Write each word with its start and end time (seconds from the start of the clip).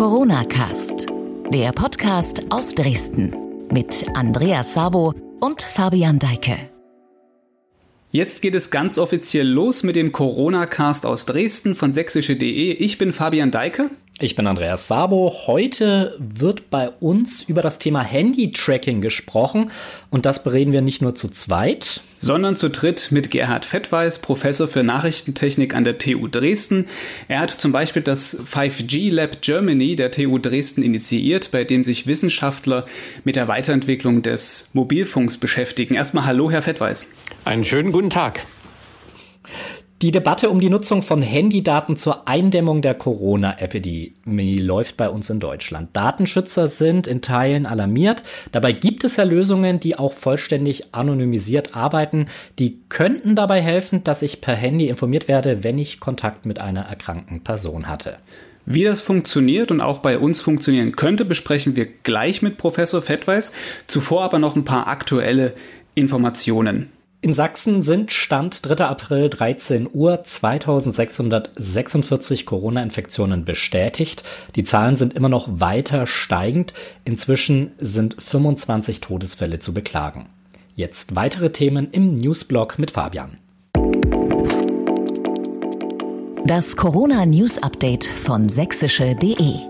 Corona 0.00 0.44
Cast, 0.46 1.08
der 1.52 1.72
Podcast 1.72 2.44
aus 2.48 2.74
Dresden 2.74 3.36
mit 3.70 4.06
Andreas 4.14 4.72
Sabo 4.72 5.12
und 5.40 5.60
Fabian 5.60 6.18
Deike. 6.18 6.56
Jetzt 8.10 8.40
geht 8.40 8.54
es 8.54 8.70
ganz 8.70 8.96
offiziell 8.96 9.46
los 9.46 9.82
mit 9.82 9.96
dem 9.96 10.10
Corona 10.10 10.64
Cast 10.64 11.04
aus 11.04 11.26
Dresden 11.26 11.74
von 11.74 11.92
sächsische.de. 11.92 12.72
Ich 12.72 12.96
bin 12.96 13.12
Fabian 13.12 13.50
Deike. 13.50 13.90
Ich 14.22 14.36
bin 14.36 14.46
Andreas 14.46 14.86
Sabo. 14.86 15.32
Heute 15.46 16.14
wird 16.18 16.68
bei 16.68 16.90
uns 16.90 17.42
über 17.44 17.62
das 17.62 17.78
Thema 17.78 18.02
Handy-Tracking 18.02 19.00
gesprochen 19.00 19.70
und 20.10 20.26
das 20.26 20.44
bereden 20.44 20.74
wir 20.74 20.82
nicht 20.82 21.00
nur 21.00 21.14
zu 21.14 21.28
zweit, 21.28 22.02
sondern 22.18 22.54
zu 22.54 22.68
dritt 22.68 23.08
mit 23.12 23.30
Gerhard 23.30 23.64
Fettweis, 23.64 24.18
Professor 24.18 24.68
für 24.68 24.82
Nachrichtentechnik 24.82 25.74
an 25.74 25.84
der 25.84 25.96
TU 25.96 26.28
Dresden. 26.28 26.84
Er 27.28 27.40
hat 27.40 27.50
zum 27.50 27.72
Beispiel 27.72 28.02
das 28.02 28.44
5G 28.44 29.10
Lab 29.10 29.40
Germany 29.40 29.96
der 29.96 30.10
TU 30.10 30.36
Dresden 30.36 30.82
initiiert, 30.82 31.50
bei 31.50 31.64
dem 31.64 31.82
sich 31.82 32.06
Wissenschaftler 32.06 32.84
mit 33.24 33.36
der 33.36 33.48
Weiterentwicklung 33.48 34.20
des 34.20 34.68
Mobilfunks 34.74 35.38
beschäftigen. 35.38 35.94
Erstmal 35.94 36.26
Hallo, 36.26 36.50
Herr 36.50 36.60
Fettweis. 36.60 37.06
Einen 37.46 37.64
schönen 37.64 37.90
guten 37.90 38.10
Tag. 38.10 38.40
Die 40.02 40.12
Debatte 40.12 40.48
um 40.48 40.60
die 40.60 40.70
Nutzung 40.70 41.02
von 41.02 41.20
Handydaten 41.20 41.98
zur 41.98 42.26
Eindämmung 42.26 42.80
der 42.80 42.94
Corona-Epidemie 42.94 44.56
läuft 44.56 44.96
bei 44.96 45.10
uns 45.10 45.28
in 45.28 45.40
Deutschland. 45.40 45.90
Datenschützer 45.92 46.68
sind 46.68 47.06
in 47.06 47.20
Teilen 47.20 47.66
alarmiert. 47.66 48.22
Dabei 48.50 48.72
gibt 48.72 49.04
es 49.04 49.16
ja 49.16 49.24
Lösungen, 49.24 49.78
die 49.78 49.98
auch 49.98 50.14
vollständig 50.14 50.94
anonymisiert 50.94 51.76
arbeiten. 51.76 52.28
Die 52.58 52.78
könnten 52.88 53.36
dabei 53.36 53.60
helfen, 53.60 54.02
dass 54.02 54.22
ich 54.22 54.40
per 54.40 54.54
Handy 54.54 54.88
informiert 54.88 55.28
werde, 55.28 55.64
wenn 55.64 55.76
ich 55.76 56.00
Kontakt 56.00 56.46
mit 56.46 56.62
einer 56.62 56.86
erkrankten 56.86 57.44
Person 57.44 57.86
hatte. 57.86 58.16
Wie 58.64 58.84
das 58.84 59.02
funktioniert 59.02 59.70
und 59.70 59.82
auch 59.82 59.98
bei 59.98 60.18
uns 60.18 60.40
funktionieren 60.40 60.96
könnte, 60.96 61.26
besprechen 61.26 61.76
wir 61.76 61.86
gleich 62.04 62.40
mit 62.40 62.56
Professor 62.56 63.02
Fettweis. 63.02 63.52
Zuvor 63.86 64.22
aber 64.24 64.38
noch 64.38 64.56
ein 64.56 64.64
paar 64.64 64.88
aktuelle 64.88 65.52
Informationen. 65.94 66.90
In 67.22 67.34
Sachsen 67.34 67.82
sind 67.82 68.12
Stand 68.12 68.66
3. 68.66 68.86
April 68.86 69.28
13 69.28 69.90
Uhr 69.92 70.24
2646 70.24 72.46
Corona-Infektionen 72.46 73.44
bestätigt. 73.44 74.24
Die 74.56 74.64
Zahlen 74.64 74.96
sind 74.96 75.12
immer 75.12 75.28
noch 75.28 75.60
weiter 75.60 76.06
steigend. 76.06 76.72
Inzwischen 77.04 77.72
sind 77.78 78.16
25 78.18 79.02
Todesfälle 79.02 79.58
zu 79.58 79.74
beklagen. 79.74 80.30
Jetzt 80.74 81.14
weitere 81.14 81.50
Themen 81.50 81.90
im 81.92 82.14
Newsblog 82.14 82.78
mit 82.78 82.92
Fabian. 82.92 83.36
Das 86.46 86.74
Corona 86.74 87.26
News 87.26 87.62
Update 87.62 88.06
von 88.06 88.48
sächsische.de 88.48 89.69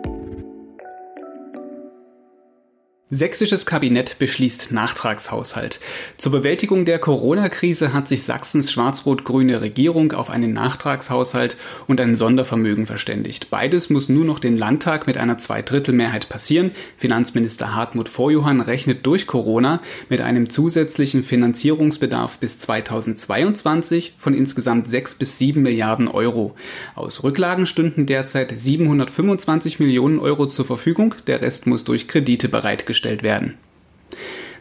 Sächsisches 3.12 3.66
Kabinett 3.66 4.20
beschließt 4.20 4.70
Nachtragshaushalt. 4.70 5.80
Zur 6.16 6.30
Bewältigung 6.30 6.84
der 6.84 7.00
Corona-Krise 7.00 7.92
hat 7.92 8.06
sich 8.06 8.22
Sachsens 8.22 8.70
schwarz-rot-grüne 8.70 9.60
Regierung 9.60 10.12
auf 10.12 10.30
einen 10.30 10.52
Nachtragshaushalt 10.52 11.56
und 11.88 12.00
ein 12.00 12.14
Sondervermögen 12.14 12.86
verständigt. 12.86 13.50
Beides 13.50 13.90
muss 13.90 14.08
nur 14.08 14.24
noch 14.24 14.38
den 14.38 14.56
Landtag 14.56 15.08
mit 15.08 15.18
einer 15.18 15.38
Zweidrittelmehrheit 15.38 16.28
passieren. 16.28 16.70
Finanzminister 16.96 17.74
Hartmut 17.74 18.08
Vorjohann 18.08 18.60
rechnet 18.60 19.04
durch 19.04 19.26
Corona 19.26 19.80
mit 20.08 20.20
einem 20.20 20.48
zusätzlichen 20.48 21.24
Finanzierungsbedarf 21.24 22.38
bis 22.38 22.58
2022 22.58 24.14
von 24.18 24.34
insgesamt 24.34 24.86
6 24.88 25.16
bis 25.16 25.36
7 25.36 25.60
Milliarden 25.60 26.06
Euro. 26.06 26.54
Aus 26.94 27.24
Rücklagen 27.24 27.66
stünden 27.66 28.06
derzeit 28.06 28.54
725 28.56 29.80
Millionen 29.80 30.20
Euro 30.20 30.46
zur 30.46 30.64
Verfügung. 30.64 31.16
Der 31.26 31.42
Rest 31.42 31.66
muss 31.66 31.82
durch 31.82 32.06
Kredite 32.06 32.48
bereitgestellt 32.48 32.99
gestellt 33.00 33.22
werden. 33.22 33.54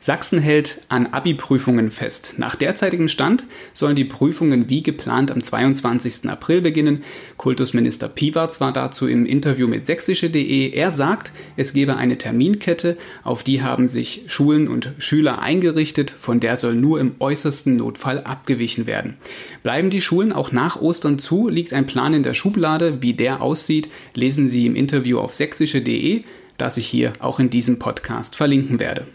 Sachsen 0.02 0.40
hält 0.40 0.80
an 0.88 1.08
Abi-Prüfungen 1.08 1.92
fest. 1.92 2.36
Nach 2.38 2.56
derzeitigem 2.56 3.10
Stand 3.10 3.44
sollen 3.74 3.98
die 3.98 4.06
Prüfungen 4.06 4.70
wie 4.70 4.82
geplant 4.82 5.30
am 5.30 5.44
22. 5.44 6.30
April 6.30 6.62
beginnen. 6.62 7.04
Kultusminister 7.36 8.08
Piwarz 8.08 8.62
war 8.62 8.72
dazu 8.72 9.10
im 9.10 9.26
Interview 9.26 9.68
mit 9.68 9.86
sächsische.de. 9.86 10.72
Er 10.72 10.92
sagt, 10.94 11.34
es 11.58 11.74
gebe 11.74 11.98
eine 11.98 12.18
Terminkette, 12.18 12.96
auf 13.26 13.44
die 13.44 13.62
haben 13.62 13.90
sich 13.90 14.24
Schulen 14.28 14.70
und 14.70 14.94
Schüler 15.00 15.42
eingerichtet, 15.42 16.12
von 16.18 16.40
der 16.40 16.56
soll 16.56 16.76
nur 16.76 17.02
im 17.02 17.16
äußersten 17.20 17.76
Notfall 17.76 18.22
abgewichen 18.22 18.88
werden. 18.88 19.18
Bleiben 19.64 19.90
die 19.90 20.02
Schulen 20.02 20.32
auch 20.32 20.54
nach 20.54 20.80
Ostern 20.80 21.20
zu, 21.20 21.50
liegt 21.50 21.74
ein 21.74 21.88
Plan 21.88 22.14
in 22.14 22.24
der 22.24 22.36
Schublade. 22.36 23.02
Wie 23.02 23.14
der 23.14 23.42
aussieht, 23.42 23.90
lesen 24.14 24.48
Sie 24.48 24.66
im 24.66 24.78
Interview 24.78 25.20
auf 25.20 25.36
sächsische.de 25.36 26.24
das 26.60 26.78
ich 26.78 26.88
hier 26.88 27.14
auch 27.20 27.40
in 27.40 27.50
diesem 27.50 27.80
Podcast 27.80 28.36
verlinken 28.36 28.80
werde. 28.80 29.08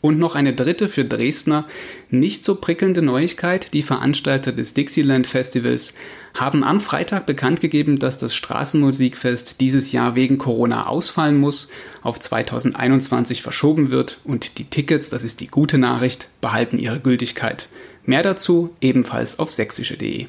Und 0.00 0.18
noch 0.18 0.34
eine 0.34 0.52
dritte 0.52 0.88
für 0.88 1.04
Dresdner 1.04 1.66
nicht 2.10 2.44
so 2.44 2.54
prickelnde 2.54 3.02
Neuigkeit. 3.02 3.72
Die 3.72 3.82
Veranstalter 3.82 4.52
des 4.52 4.74
Dixieland 4.74 5.26
Festivals 5.26 5.94
haben 6.34 6.62
am 6.62 6.80
Freitag 6.80 7.26
bekannt 7.26 7.60
gegeben, 7.60 7.98
dass 7.98 8.18
das 8.18 8.34
Straßenmusikfest 8.34 9.60
dieses 9.60 9.92
Jahr 9.92 10.14
wegen 10.14 10.38
Corona 10.38 10.86
ausfallen 10.86 11.38
muss, 11.38 11.68
auf 12.02 12.20
2021 12.20 13.42
verschoben 13.42 13.90
wird 13.90 14.20
und 14.22 14.58
die 14.58 14.64
Tickets, 14.64 15.10
das 15.10 15.24
ist 15.24 15.40
die 15.40 15.48
gute 15.48 15.78
Nachricht, 15.78 16.28
behalten 16.40 16.78
ihre 16.78 17.00
Gültigkeit. 17.00 17.68
Mehr 18.04 18.22
dazu 18.22 18.74
ebenfalls 18.80 19.38
auf 19.40 19.50
sächsische.de. 19.50 20.26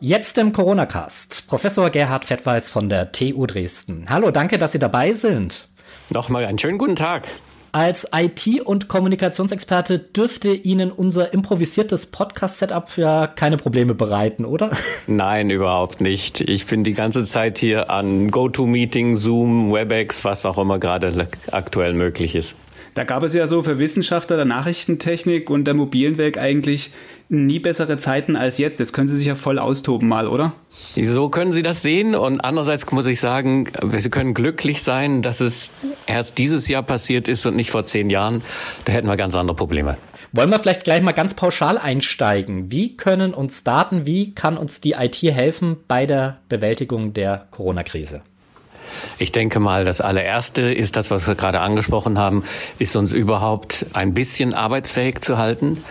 Jetzt 0.00 0.38
im 0.38 0.52
Corona-Cast. 0.52 1.46
Professor 1.46 1.88
Gerhard 1.88 2.24
Fettweis 2.24 2.68
von 2.68 2.88
der 2.88 3.12
TU 3.12 3.46
Dresden. 3.46 4.06
Hallo, 4.08 4.30
danke, 4.32 4.58
dass 4.58 4.72
Sie 4.72 4.78
dabei 4.78 5.12
sind. 5.12 5.68
Nochmal 6.10 6.44
einen 6.44 6.58
schönen 6.58 6.78
guten 6.78 6.96
Tag. 6.96 7.22
Als 7.70 8.08
IT- 8.14 8.60
und 8.64 8.88
Kommunikationsexperte 8.88 9.98
dürfte 9.98 10.52
Ihnen 10.52 10.90
unser 10.90 11.32
improvisiertes 11.32 12.06
Podcast-Setup 12.06 12.96
ja 12.96 13.26
keine 13.28 13.56
Probleme 13.56 13.94
bereiten, 13.94 14.44
oder? 14.44 14.70
Nein, 15.06 15.50
überhaupt 15.50 16.00
nicht. 16.00 16.40
Ich 16.40 16.66
bin 16.66 16.84
die 16.84 16.94
ganze 16.94 17.24
Zeit 17.24 17.58
hier 17.58 17.90
an 17.90 18.30
GoToMeeting, 18.30 19.16
Zoom, 19.16 19.72
WebEx, 19.72 20.24
was 20.24 20.44
auch 20.44 20.58
immer 20.58 20.78
gerade 20.78 21.28
aktuell 21.50 21.94
möglich 21.94 22.34
ist. 22.34 22.56
Da 22.94 23.02
gab 23.02 23.24
es 23.24 23.34
ja 23.34 23.48
so 23.48 23.62
für 23.62 23.80
Wissenschaftler 23.80 24.36
der 24.36 24.44
Nachrichtentechnik 24.44 25.50
und 25.50 25.64
der 25.64 25.74
mobilen 25.74 26.16
Welt 26.16 26.38
eigentlich 26.38 26.92
nie 27.28 27.58
bessere 27.58 27.96
Zeiten 27.96 28.36
als 28.36 28.58
jetzt. 28.58 28.80
Jetzt 28.80 28.92
können 28.92 29.08
Sie 29.08 29.16
sich 29.16 29.26
ja 29.26 29.34
voll 29.34 29.58
austoben 29.58 30.08
mal, 30.08 30.28
oder? 30.28 30.52
So 30.96 31.28
können 31.28 31.52
Sie 31.52 31.62
das 31.62 31.82
sehen. 31.82 32.14
Und 32.14 32.40
andererseits 32.40 32.90
muss 32.92 33.06
ich 33.06 33.20
sagen, 33.20 33.68
Sie 33.96 34.10
können 34.10 34.34
glücklich 34.34 34.82
sein, 34.82 35.22
dass 35.22 35.40
es 35.40 35.72
erst 36.06 36.38
dieses 36.38 36.68
Jahr 36.68 36.82
passiert 36.82 37.28
ist 37.28 37.46
und 37.46 37.56
nicht 37.56 37.70
vor 37.70 37.84
zehn 37.84 38.10
Jahren. 38.10 38.42
Da 38.84 38.92
hätten 38.92 39.06
wir 39.06 39.16
ganz 39.16 39.34
andere 39.34 39.56
Probleme. 39.56 39.96
Wollen 40.32 40.50
wir 40.50 40.58
vielleicht 40.58 40.82
gleich 40.82 41.00
mal 41.00 41.12
ganz 41.12 41.34
pauschal 41.34 41.78
einsteigen? 41.78 42.72
Wie 42.72 42.96
können 42.96 43.34
uns 43.34 43.62
Daten, 43.62 44.04
wie 44.04 44.34
kann 44.34 44.56
uns 44.56 44.80
die 44.80 44.92
IT 44.92 45.22
helfen 45.22 45.76
bei 45.86 46.06
der 46.06 46.38
Bewältigung 46.48 47.12
der 47.12 47.46
Corona-Krise? 47.52 48.20
Ich 49.18 49.32
denke 49.32 49.60
mal, 49.60 49.84
das 49.84 50.00
allererste 50.00 50.62
ist 50.62 50.96
das, 50.96 51.10
was 51.10 51.26
wir 51.26 51.34
gerade 51.34 51.60
angesprochen 51.60 52.18
haben, 52.18 52.44
ist 52.78 52.96
uns 52.96 53.12
überhaupt 53.12 53.86
ein 53.92 54.14
bisschen 54.14 54.54
arbeitsfähig 54.54 55.20
zu 55.20 55.38
halten. 55.38 55.82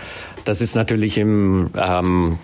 Das 0.46 0.62
ist 0.62 0.76
natürlich 0.76 1.18
im, 1.18 1.70
ähm, 1.78 2.40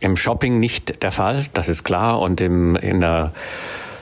im 0.00 0.16
Shopping 0.16 0.60
nicht 0.60 1.02
der 1.02 1.12
Fall, 1.12 1.46
das 1.54 1.68
ist 1.68 1.84
klar. 1.84 2.20
Und 2.20 2.40
im, 2.40 2.76
in 2.76 3.00
der 3.00 3.32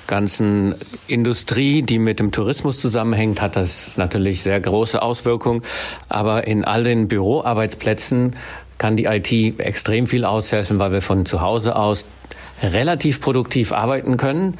ganzen 0.08 0.74
Industrie, 1.06 1.82
die 1.82 2.00
mit 2.00 2.18
dem 2.18 2.32
Tourismus 2.32 2.80
zusammenhängt, 2.80 3.40
hat 3.40 3.54
das 3.54 3.96
natürlich 3.96 4.42
sehr 4.42 4.60
große 4.60 5.00
Auswirkungen. 5.00 5.62
Aber 6.08 6.46
in 6.46 6.64
all 6.64 6.82
den 6.82 7.06
Büroarbeitsplätzen 7.06 8.34
kann 8.78 8.96
die 8.96 9.04
IT 9.04 9.60
extrem 9.60 10.06
viel 10.06 10.24
aushelfen, 10.24 10.78
weil 10.78 10.92
wir 10.92 11.02
von 11.02 11.26
zu 11.26 11.40
Hause 11.40 11.76
aus 11.76 12.06
relativ 12.62 13.20
produktiv 13.20 13.72
arbeiten 13.72 14.16
können. 14.16 14.58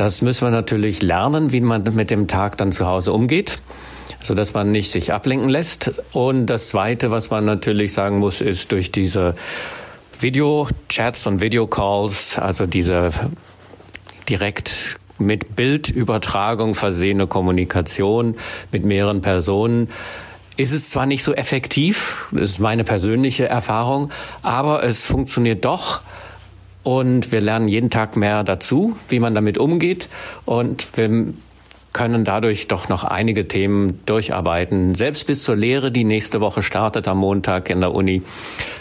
Das 0.00 0.22
müssen 0.22 0.46
wir 0.46 0.50
natürlich 0.50 1.02
lernen, 1.02 1.52
wie 1.52 1.60
man 1.60 1.82
mit 1.94 2.08
dem 2.08 2.26
Tag 2.26 2.56
dann 2.56 2.72
zu 2.72 2.86
Hause 2.86 3.12
umgeht, 3.12 3.60
so 4.22 4.32
dass 4.32 4.54
man 4.54 4.72
nicht 4.72 4.90
sich 4.90 5.12
ablenken 5.12 5.50
lässt. 5.50 6.02
Und 6.12 6.46
das 6.46 6.70
Zweite, 6.70 7.10
was 7.10 7.28
man 7.28 7.44
natürlich 7.44 7.92
sagen 7.92 8.16
muss, 8.16 8.40
ist 8.40 8.72
durch 8.72 8.92
diese 8.92 9.34
Video-Chats 10.18 11.26
und 11.26 11.42
Video-Calls, 11.42 12.38
also 12.38 12.64
diese 12.64 13.10
direkt 14.26 14.98
mit 15.18 15.54
Bildübertragung 15.54 16.74
versehene 16.74 17.26
Kommunikation 17.26 18.36
mit 18.72 18.86
mehreren 18.86 19.20
Personen, 19.20 19.90
ist 20.56 20.72
es 20.72 20.88
zwar 20.88 21.04
nicht 21.04 21.22
so 21.22 21.34
effektiv, 21.34 22.26
das 22.32 22.52
ist 22.52 22.58
meine 22.58 22.84
persönliche 22.84 23.48
Erfahrung, 23.50 24.10
aber 24.42 24.82
es 24.82 25.04
funktioniert 25.04 25.66
doch 25.66 26.00
und 26.90 27.30
wir 27.30 27.40
lernen 27.40 27.68
jeden 27.68 27.88
Tag 27.88 28.16
mehr 28.16 28.42
dazu, 28.42 28.96
wie 29.08 29.20
man 29.20 29.32
damit 29.32 29.58
umgeht. 29.58 30.08
Und 30.44 30.88
wir 30.96 31.32
können 31.92 32.24
dadurch 32.24 32.66
doch 32.66 32.88
noch 32.88 33.04
einige 33.04 33.46
Themen 33.46 34.00
durcharbeiten. 34.06 34.96
Selbst 34.96 35.28
bis 35.28 35.44
zur 35.44 35.54
Lehre, 35.54 35.92
die 35.92 36.02
nächste 36.02 36.40
Woche 36.40 36.64
startet 36.64 37.06
am 37.06 37.18
Montag 37.18 37.70
in 37.70 37.80
der 37.80 37.94
Uni, 37.94 38.22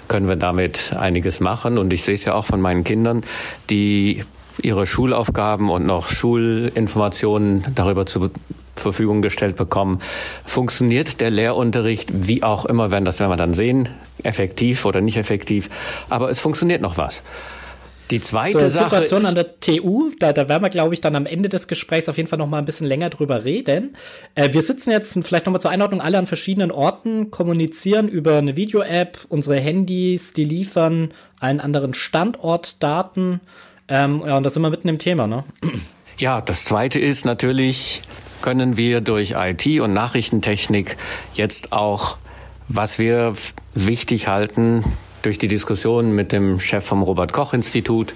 können 0.07 0.27
wir 0.27 0.37
damit 0.37 0.91
einiges 0.97 1.39
machen. 1.39 1.77
Und 1.77 1.93
ich 1.93 2.03
sehe 2.03 2.15
es 2.15 2.25
ja 2.25 2.33
auch 2.33 2.45
von 2.45 2.59
meinen 2.59 2.83
Kindern, 2.83 3.23
die 3.69 4.23
ihre 4.59 4.87
Schulaufgaben 4.87 5.69
und 5.69 5.85
noch 5.85 6.09
Schulinformationen 6.09 7.67
darüber 7.75 8.07
zur 8.07 8.31
Verfügung 8.75 9.21
gestellt 9.21 9.55
bekommen. 9.55 9.99
Funktioniert 10.45 11.21
der 11.21 11.29
Lehrunterricht, 11.29 12.09
wie 12.27 12.41
auch 12.41 12.65
immer, 12.65 12.89
werden 12.89 13.05
das 13.05 13.19
werden 13.19 13.31
wir 13.31 13.37
dann 13.37 13.53
sehen, 13.53 13.87
effektiv 14.23 14.85
oder 14.85 14.99
nicht 14.99 15.17
effektiv, 15.17 15.69
aber 16.09 16.31
es 16.31 16.39
funktioniert 16.39 16.81
noch 16.81 16.97
was. 16.97 17.21
Die 18.11 18.21
zweite 18.21 18.57
Zur 18.57 18.69
Sache. 18.69 18.85
Situation 18.85 19.25
an 19.25 19.35
der 19.35 19.59
TU, 19.59 20.09
da, 20.17 20.33
da 20.33 20.49
werden 20.49 20.63
wir, 20.63 20.69
glaube 20.69 20.93
ich, 20.93 21.01
dann 21.01 21.15
am 21.15 21.25
Ende 21.27 21.47
des 21.47 21.67
Gesprächs 21.67 22.09
auf 22.09 22.17
jeden 22.17 22.27
Fall 22.27 22.39
noch 22.39 22.47
mal 22.47 22.57
ein 22.57 22.65
bisschen 22.65 22.87
länger 22.87 23.09
drüber 23.09 23.45
reden. 23.45 23.95
Äh, 24.33 24.53
wir 24.53 24.63
sitzen 24.63 24.89
jetzt 24.89 25.17
vielleicht 25.23 25.45
noch 25.45 25.53
mal 25.53 25.59
zur 25.59 25.69
Einordnung 25.69 26.01
alle 26.01 26.17
an 26.17 26.25
verschiedenen 26.25 26.71
Orten, 26.71 27.29
kommunizieren 27.29 28.07
über 28.07 28.37
eine 28.37 28.55
Video-App, 28.55 29.19
unsere 29.29 29.59
Handys, 29.59 30.33
die 30.33 30.43
liefern 30.43 31.13
einen 31.39 31.59
anderen 31.59 31.93
Standortdaten. 31.93 33.41
Ähm, 33.87 34.23
ja, 34.25 34.37
und 34.37 34.43
das 34.43 34.55
sind 34.55 34.63
wir 34.63 34.69
mitten 34.71 34.87
im 34.87 34.97
Thema, 34.97 35.27
ne? 35.27 35.43
Ja, 36.17 36.41
das 36.41 36.65
zweite 36.65 36.99
ist 36.99 37.25
natürlich, 37.25 38.01
können 38.41 38.75
wir 38.75 39.01
durch 39.01 39.35
IT 39.37 39.79
und 39.79 39.93
Nachrichtentechnik 39.93 40.97
jetzt 41.33 41.71
auch, 41.71 42.17
was 42.67 42.99
wir 42.99 43.33
wichtig 43.73 44.27
halten, 44.27 44.83
durch 45.21 45.37
die 45.37 45.47
Diskussion 45.47 46.13
mit 46.13 46.31
dem 46.31 46.59
Chef 46.59 46.85
vom 46.85 47.01
Robert 47.01 47.33
Koch 47.33 47.53
Institut 47.53 48.13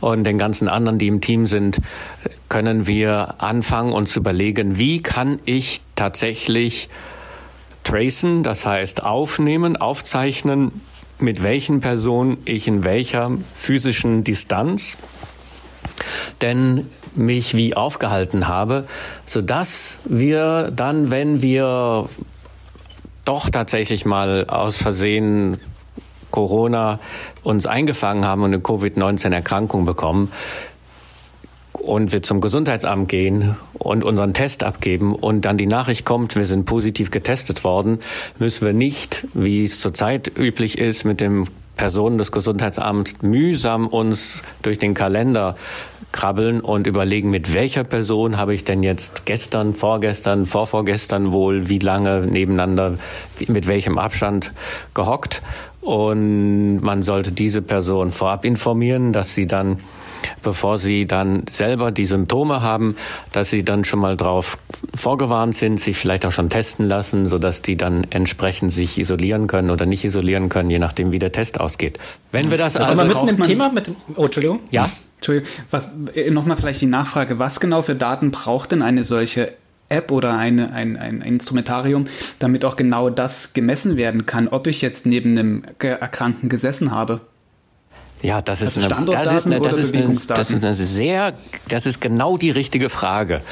und 0.00 0.24
den 0.24 0.38
ganzen 0.38 0.68
anderen, 0.68 0.98
die 0.98 1.08
im 1.08 1.20
Team 1.20 1.46
sind, 1.46 1.78
können 2.48 2.86
wir 2.86 3.34
anfangen 3.38 3.92
uns 3.92 4.12
zu 4.12 4.20
überlegen, 4.20 4.78
wie 4.78 5.02
kann 5.02 5.38
ich 5.44 5.80
tatsächlich 5.96 6.88
tracen, 7.84 8.42
das 8.42 8.66
heißt 8.66 9.04
aufnehmen, 9.04 9.76
aufzeichnen, 9.76 10.80
mit 11.18 11.42
welchen 11.42 11.80
Personen 11.80 12.38
ich 12.44 12.68
in 12.68 12.84
welcher 12.84 13.32
physischen 13.54 14.24
Distanz 14.24 14.96
denn 16.40 16.86
mich 17.14 17.56
wie 17.56 17.74
aufgehalten 17.74 18.46
habe, 18.46 18.86
so 19.26 19.42
dass 19.42 19.98
wir 20.04 20.70
dann, 20.70 21.10
wenn 21.10 21.42
wir 21.42 22.08
doch 23.24 23.50
tatsächlich 23.50 24.04
mal 24.04 24.46
aus 24.46 24.76
Versehen 24.76 25.58
Corona 26.30 27.00
uns 27.42 27.66
eingefangen 27.66 28.24
haben 28.24 28.42
und 28.42 28.52
eine 28.52 28.60
Covid-19-Erkrankung 28.60 29.84
bekommen, 29.84 30.32
und 31.88 32.12
wir 32.12 32.22
zum 32.22 32.40
Gesundheitsamt 32.40 33.08
gehen 33.08 33.56
und 33.74 34.04
unseren 34.04 34.34
Test 34.34 34.62
abgeben 34.62 35.14
und 35.14 35.44
dann 35.44 35.56
die 35.56 35.66
Nachricht 35.66 36.04
kommt, 36.04 36.36
wir 36.36 36.44
sind 36.44 36.66
positiv 36.66 37.10
getestet 37.10 37.64
worden, 37.64 38.00
müssen 38.38 38.66
wir 38.66 38.72
nicht, 38.72 39.26
wie 39.32 39.64
es 39.64 39.80
zurzeit 39.80 40.30
üblich 40.36 40.78
ist, 40.78 41.04
mit 41.04 41.20
dem 41.20 41.44
Personen 41.78 42.18
des 42.18 42.30
Gesundheitsamts 42.30 43.22
mühsam 43.22 43.86
uns 43.86 44.42
durch 44.60 44.76
den 44.78 44.92
Kalender 44.92 45.56
krabbeln 46.12 46.60
und 46.60 46.86
überlegen, 46.86 47.30
mit 47.30 47.54
welcher 47.54 47.84
Person 47.84 48.36
habe 48.36 48.52
ich 48.52 48.64
denn 48.64 48.82
jetzt 48.82 49.24
gestern, 49.24 49.72
vorgestern, 49.72 50.44
vorvorgestern 50.44 51.32
wohl, 51.32 51.68
wie 51.68 51.78
lange 51.78 52.26
nebeneinander, 52.26 52.98
mit 53.46 53.66
welchem 53.66 53.98
Abstand 53.98 54.52
gehockt. 54.94 55.42
Und 55.80 56.80
man 56.80 57.02
sollte 57.02 57.32
diese 57.32 57.62
Person 57.62 58.10
vorab 58.10 58.44
informieren, 58.44 59.12
dass 59.12 59.34
sie 59.34 59.46
dann 59.46 59.80
bevor 60.42 60.78
sie 60.78 61.06
dann 61.06 61.44
selber 61.48 61.90
die 61.90 62.06
Symptome 62.06 62.62
haben, 62.62 62.96
dass 63.32 63.50
sie 63.50 63.64
dann 63.64 63.84
schon 63.84 64.00
mal 64.00 64.16
drauf 64.16 64.58
vorgewarnt 64.94 65.54
sind, 65.54 65.80
sich 65.80 65.96
vielleicht 65.96 66.24
auch 66.26 66.32
schon 66.32 66.50
testen 66.50 66.86
lassen, 66.86 67.28
sodass 67.28 67.62
die 67.62 67.76
dann 67.76 68.06
entsprechend 68.10 68.72
sich 68.72 68.98
isolieren 68.98 69.46
können 69.46 69.70
oder 69.70 69.86
nicht 69.86 70.04
isolieren 70.04 70.48
können, 70.48 70.70
je 70.70 70.78
nachdem, 70.78 71.12
wie 71.12 71.18
der 71.18 71.32
Test 71.32 71.60
ausgeht. 71.60 71.98
Wenn 72.32 72.50
wir 72.50 72.58
das, 72.58 72.74
das 72.74 72.90
also 72.90 73.04
mitten 73.04 73.28
im 73.28 73.42
Thema 73.42 73.70
mit, 73.70 73.90
oh, 74.16 74.24
Entschuldigung. 74.24 74.60
Ja. 74.70 74.90
Entschuldigung, 75.16 75.48
was, 75.70 75.92
äh, 76.14 76.30
nochmal 76.30 76.56
vielleicht 76.56 76.80
die 76.80 76.86
Nachfrage, 76.86 77.38
was 77.38 77.60
genau 77.60 77.82
für 77.82 77.94
Daten 77.94 78.30
braucht 78.30 78.72
denn 78.72 78.82
eine 78.82 79.04
solche 79.04 79.52
App 79.88 80.10
oder 80.10 80.36
eine, 80.36 80.72
ein, 80.72 80.96
ein 80.96 81.22
Instrumentarium, 81.22 82.04
damit 82.38 82.64
auch 82.64 82.76
genau 82.76 83.10
das 83.10 83.52
gemessen 83.52 83.96
werden 83.96 84.26
kann, 84.26 84.48
ob 84.48 84.66
ich 84.66 84.82
jetzt 84.82 85.06
neben 85.06 85.38
einem 85.38 85.62
Erkrankten 85.78 86.48
gesessen 86.48 86.92
habe? 86.92 87.20
Ja, 88.22 88.42
das 88.42 88.62
ist, 88.62 88.76
also 88.76 88.94
eine, 88.94 89.06
das 89.06 89.32
ist, 89.32 89.46
eine, 89.46 89.60
das, 89.60 89.76
ist 89.76 89.94
eine, 89.94 90.06
das 90.08 90.50
ist 90.50 90.64
eine 90.64 90.74
sehr, 90.74 91.34
das 91.68 91.86
ist 91.86 92.00
genau 92.00 92.36
die 92.36 92.50
richtige 92.50 92.90
Frage. 92.90 93.42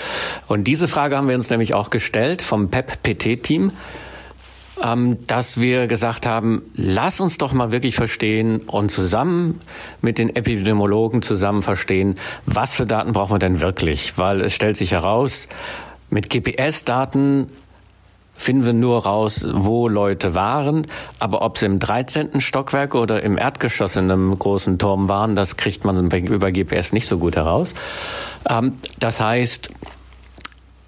Und 0.49 0.65
diese 0.65 0.89
Frage 0.89 1.17
haben 1.17 1.29
wir 1.29 1.37
uns 1.37 1.51
nämlich 1.51 1.73
auch 1.75 1.91
gestellt 1.91 2.43
vom 2.43 2.69
PEP-PT-Team, 2.69 3.71
ähm, 4.83 5.27
dass 5.27 5.61
wir 5.61 5.87
gesagt 5.87 6.27
haben, 6.27 6.63
lass 6.75 7.21
uns 7.21 7.39
doch 7.39 7.53
mal 7.53 7.71
wirklich 7.71 7.95
verstehen 7.95 8.61
und 8.67 8.91
zusammen 8.91 9.61
mit 10.03 10.19
den 10.19 10.35
Epidemiologen 10.35 11.23
zusammen 11.23 11.63
verstehen, 11.63 12.17
was 12.45 12.75
für 12.75 12.87
Daten 12.87 13.13
brauchen 13.13 13.35
wir 13.35 13.39
denn 13.39 13.61
wirklich? 13.61 14.19
Weil 14.19 14.41
es 14.41 14.55
stellt 14.55 14.77
sich 14.77 14.93
heraus, 14.93 15.49
mit 16.11 16.29
GPS-Daten 16.29 17.49
finden 18.37 18.65
wir 18.65 18.73
nur 18.73 19.05
raus, 19.05 19.47
wo 19.51 19.89
Leute 19.89 20.35
waren. 20.35 20.87
Aber 21.19 21.43
ob 21.43 21.59
sie 21.59 21.67
im 21.67 21.79
13. 21.79 22.41
Stockwerk 22.41 22.95
oder 22.95 23.23
im 23.23 23.39
Erdgeschoss 23.39 23.97
in 23.97 24.11
einem 24.11 24.39
großen 24.39 24.79
Turm 24.79 25.09
waren, 25.09 25.37
das 25.37 25.57
kriegt 25.57 25.85
man 25.85 26.11
über 26.11 26.53
GPS 26.53 26.93
nicht 26.93 27.09
so 27.09 27.19
gut 27.19 27.37
heraus. 27.37 27.75
Ähm, 28.49 28.75
das 28.99 29.21
heißt, 29.21 29.71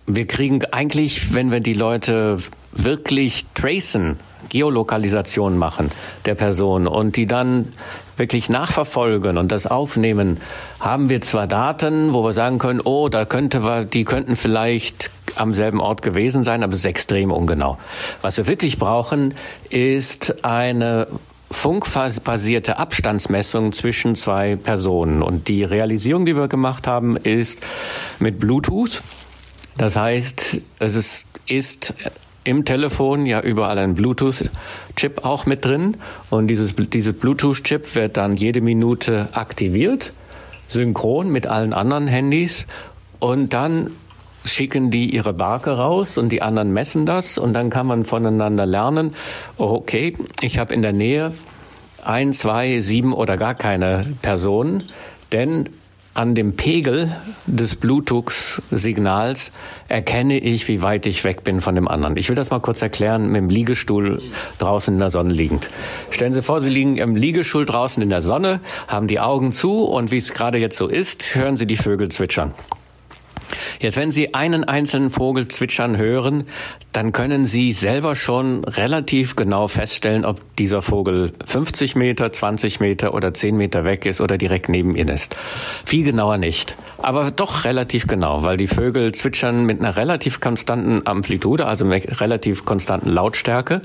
wir 0.07 0.27
kriegen 0.27 0.65
eigentlich, 0.73 1.35
wenn 1.35 1.51
wir 1.51 1.61
die 1.61 1.75
Leute 1.75 2.39
wirklich 2.73 3.47
tracen, 3.55 4.19
Geolokalisation 4.49 5.59
machen 5.59 5.91
der 6.25 6.35
Person 6.35 6.87
und 6.87 7.17
die 7.17 7.27
dann 7.27 7.73
wirklich 8.17 8.49
nachverfolgen 8.49 9.37
und 9.37 9.53
das 9.53 9.67
aufnehmen, 9.67 10.39
haben 10.81 11.09
wir 11.09 11.21
zwar 11.21 11.47
Daten, 11.47 12.13
wo 12.15 12.25
wir 12.25 12.33
sagen 12.33 12.59
können, 12.59 12.81
oh, 12.83 13.09
da 13.09 13.25
könnte 13.25 13.63
wir, 13.63 13.85
die 13.85 14.05
könnten 14.05 14.37
vielleicht 14.37 15.11
am 15.39 15.55
selben 15.55 15.81
Ort 15.81 16.03
gewesen 16.03 16.45
sein, 16.45 16.63
aber 16.63 16.73
es 16.73 16.81
ist 16.81 16.87
extrem 16.87 17.31
ungenau. 17.31 17.79
Was 18.23 18.37
wir 18.37 18.47
wirklich 18.47 18.79
brauchen, 18.79 19.35
ist 19.71 20.45
eine 20.45 21.07
funkbasierte 21.51 22.79
Abstandsmessung 22.79 23.73
zwischen 23.73 24.15
zwei 24.15 24.57
Personen. 24.57 25.23
Und 25.23 25.49
die 25.49 25.65
Realisierung, 25.65 26.27
die 26.27 26.37
wir 26.37 26.49
gemacht 26.49 26.87
haben, 26.87 27.17
ist 27.17 27.61
mit 28.19 28.39
Bluetooth. 28.39 29.03
Das 29.77 29.97
heißt, 29.97 30.61
es 30.79 30.95
ist, 30.95 31.29
ist 31.47 31.95
im 32.45 32.65
Telefon 32.65 33.27
ja 33.27 33.41
überall 33.41 33.79
ein 33.79 33.95
Bluetooth-Chip 33.95 35.25
auch 35.25 35.47
mit 35.47 35.65
drin. 35.65 35.97
Und 36.31 36.49
dieses, 36.49 36.75
dieses 36.77 37.15
Bluetooth-Chip 37.19 37.95
wird 37.95 38.17
dann 38.17 38.37
jede 38.37 38.61
Minute 38.61 39.29
aktiviert, 39.33 40.13
synchron 40.67 41.31
mit 41.31 41.47
allen 41.47 41.73
anderen 41.73 42.09
Handys. 42.09 42.67
Und 43.21 43.53
dann 43.53 43.91
schicken 44.49 44.91
die 44.91 45.15
ihre 45.15 45.33
Barke 45.33 45.71
raus 45.73 46.19
und 46.19 46.31
die 46.31 46.43
anderen 46.43 46.73
messen 46.73 47.07
das 47.07 47.39
und 47.39 47.55
dann 47.55 47.71
kann 47.71 47.87
man 47.87 48.05
voneinander 48.05 48.67
lernen, 48.67 49.15
okay, 49.57 50.17
ich 50.41 50.59
habe 50.59 50.75
in 50.75 50.83
der 50.83 50.93
Nähe 50.93 51.33
ein, 52.05 52.33
zwei, 52.33 52.81
sieben 52.81 53.13
oder 53.13 53.37
gar 53.37 53.55
keine 53.55 54.07
Personen, 54.23 54.85
denn 55.33 55.69
an 56.19 56.35
dem 56.35 56.57
Pegel 56.57 57.15
des 57.47 57.77
Bluetooth-Signals 57.77 59.53
erkenne 59.87 60.39
ich, 60.39 60.67
wie 60.67 60.83
weit 60.83 61.07
ich 61.07 61.23
weg 61.23 61.45
bin 61.45 61.61
von 61.61 61.77
dem 61.77 61.87
anderen. 61.87 62.17
Ich 62.17 62.29
will 62.29 62.35
das 62.35 62.51
mal 62.51 62.59
kurz 62.59 62.83
erklären, 62.83 63.29
mit 63.29 63.37
dem 63.37 63.49
Liegestuhl 63.49 64.21
draußen 64.59 64.95
in 64.95 64.99
der 64.99 65.13
Sonne 65.13 65.33
liegend. 65.33 65.71
Stellen 66.11 66.33
Sie 66.33 66.43
vor, 66.43 66.61
Sie 66.61 66.71
liegen 66.71 66.97
im 66.97 67.15
Liegestuhl 67.15 67.65
draußen 67.65 68.03
in 68.03 68.09
der 68.09 68.21
Sonne, 68.21 68.59
haben 68.89 69.07
die 69.07 69.21
Augen 69.21 69.53
zu 69.53 69.85
und 69.85 70.11
wie 70.11 70.17
es 70.17 70.33
gerade 70.33 70.59
jetzt 70.59 70.77
so 70.77 70.89
ist, 70.89 71.37
hören 71.37 71.57
Sie 71.57 71.67
die 71.67 71.77
Vögel 71.77 72.09
zwitschern. 72.09 72.53
Jetzt, 73.81 73.97
wenn 73.97 74.11
Sie 74.11 74.35
einen 74.35 74.65
einzelnen 74.65 75.11
Vogel 75.11 75.49
zwitschern 75.49 75.97
hören, 75.97 76.45
dann 76.93 77.13
können 77.13 77.45
Sie 77.45 77.73
selber 77.73 78.15
schon 78.15 78.65
relativ 78.65 79.37
genau 79.37 79.69
feststellen, 79.69 80.25
ob 80.25 80.41
dieser 80.57 80.83
Vogel 80.83 81.33
50 81.47 81.97
Meter, 81.97 82.33
20 82.33 82.81
Meter 82.81 83.15
oder 83.15 83.33
10 83.33 83.57
Meter 83.57 83.85
weg 83.85 84.07
ist 84.07 84.21
oder 84.21 84.39
direkt 84.39 84.69
neben 84.69 84.97
Ihnen 84.97 85.09
ist. 85.09 85.37
Viel 85.85 86.05
genauer 86.05 86.39
nicht. 86.39 86.75
Aber 86.99 87.31
doch 87.31 87.65
relativ 87.65 88.07
genau, 88.07 88.43
weil 88.43 88.57
die 88.57 88.67
Vögel 88.67 89.13
zwitschern 89.13 89.65
mit 89.65 89.81
einer 89.81 89.97
relativ 89.97 90.41
konstanten 90.41 91.07
Amplitude, 91.07 91.67
also 91.67 91.85
mit 91.85 92.21
relativ 92.21 92.65
konstanten 92.65 93.11
Lautstärke. 93.11 93.83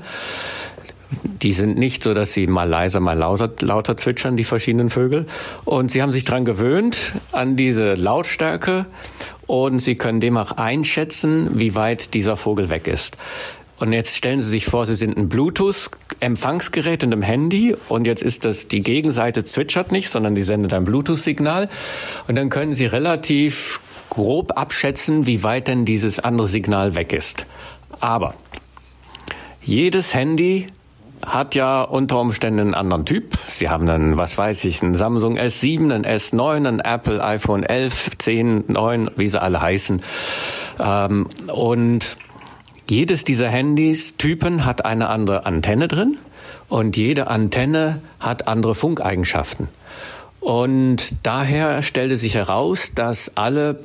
Die 1.42 1.52
sind 1.52 1.78
nicht 1.78 2.02
so, 2.02 2.14
dass 2.14 2.32
sie 2.32 2.46
mal 2.46 2.68
leiser, 2.68 3.00
mal 3.00 3.16
lauter, 3.16 3.50
lauter 3.60 3.96
zwitschern, 3.96 4.36
die 4.36 4.44
verschiedenen 4.44 4.90
Vögel. 4.90 5.26
Und 5.64 5.92
sie 5.92 6.02
haben 6.02 6.10
sich 6.10 6.24
dran 6.24 6.44
gewöhnt, 6.44 7.12
an 7.32 7.56
diese 7.56 7.94
Lautstärke 7.94 8.86
und 9.46 9.80
Sie 9.80 9.94
können 9.94 10.20
demnach 10.20 10.52
einschätzen, 10.52 11.58
wie 11.58 11.74
weit 11.74 12.14
dieser 12.14 12.36
Vogel 12.36 12.70
weg 12.70 12.86
ist. 12.86 13.16
Und 13.78 13.92
jetzt 13.92 14.16
stellen 14.16 14.40
Sie 14.40 14.48
sich 14.48 14.66
vor, 14.66 14.86
Sie 14.86 14.94
sind 14.94 15.16
ein 15.16 15.28
Bluetooth-Empfangsgerät 15.28 17.02
in 17.02 17.12
einem 17.12 17.22
Handy 17.22 17.74
und 17.88 18.06
jetzt 18.06 18.22
ist 18.22 18.44
das, 18.44 18.68
die 18.68 18.80
Gegenseite 18.80 19.44
zwitschert 19.44 19.90
nicht, 19.90 20.10
sondern 20.10 20.34
die 20.34 20.44
sendet 20.44 20.72
ein 20.72 20.84
Bluetooth-Signal 20.84 21.68
und 22.28 22.36
dann 22.36 22.50
können 22.50 22.74
Sie 22.74 22.86
relativ 22.86 23.80
grob 24.10 24.56
abschätzen, 24.56 25.26
wie 25.26 25.42
weit 25.42 25.66
denn 25.68 25.84
dieses 25.84 26.20
andere 26.20 26.46
Signal 26.46 26.94
weg 26.94 27.12
ist. 27.12 27.46
Aber 28.00 28.34
jedes 29.60 30.14
Handy 30.14 30.66
hat 31.26 31.54
ja 31.54 31.82
unter 31.82 32.20
Umständen 32.20 32.60
einen 32.60 32.74
anderen 32.74 33.04
Typ. 33.04 33.36
Sie 33.50 33.68
haben 33.68 33.86
dann, 33.86 34.16
was 34.16 34.36
weiß 34.38 34.64
ich, 34.64 34.82
einen 34.82 34.94
Samsung 34.94 35.38
S7, 35.38 35.92
einen 35.92 36.04
S9, 36.04 36.56
einen 36.56 36.80
Apple 36.80 37.22
iPhone 37.22 37.62
11, 37.62 38.10
10, 38.18 38.64
9, 38.68 39.10
wie 39.16 39.28
sie 39.28 39.40
alle 39.40 39.60
heißen. 39.60 40.02
Ähm, 40.80 41.28
und 41.52 42.16
jedes 42.88 43.24
dieser 43.24 43.48
Handys, 43.48 44.16
Typen, 44.16 44.64
hat 44.64 44.84
eine 44.84 45.08
andere 45.08 45.46
Antenne 45.46 45.88
drin 45.88 46.18
und 46.68 46.96
jede 46.96 47.28
Antenne 47.28 48.00
hat 48.20 48.48
andere 48.48 48.74
Funkeigenschaften. 48.74 49.68
Und 50.40 51.14
daher 51.22 51.82
stellte 51.82 52.18
sich 52.18 52.34
heraus, 52.34 52.92
dass 52.94 53.36
alle 53.36 53.80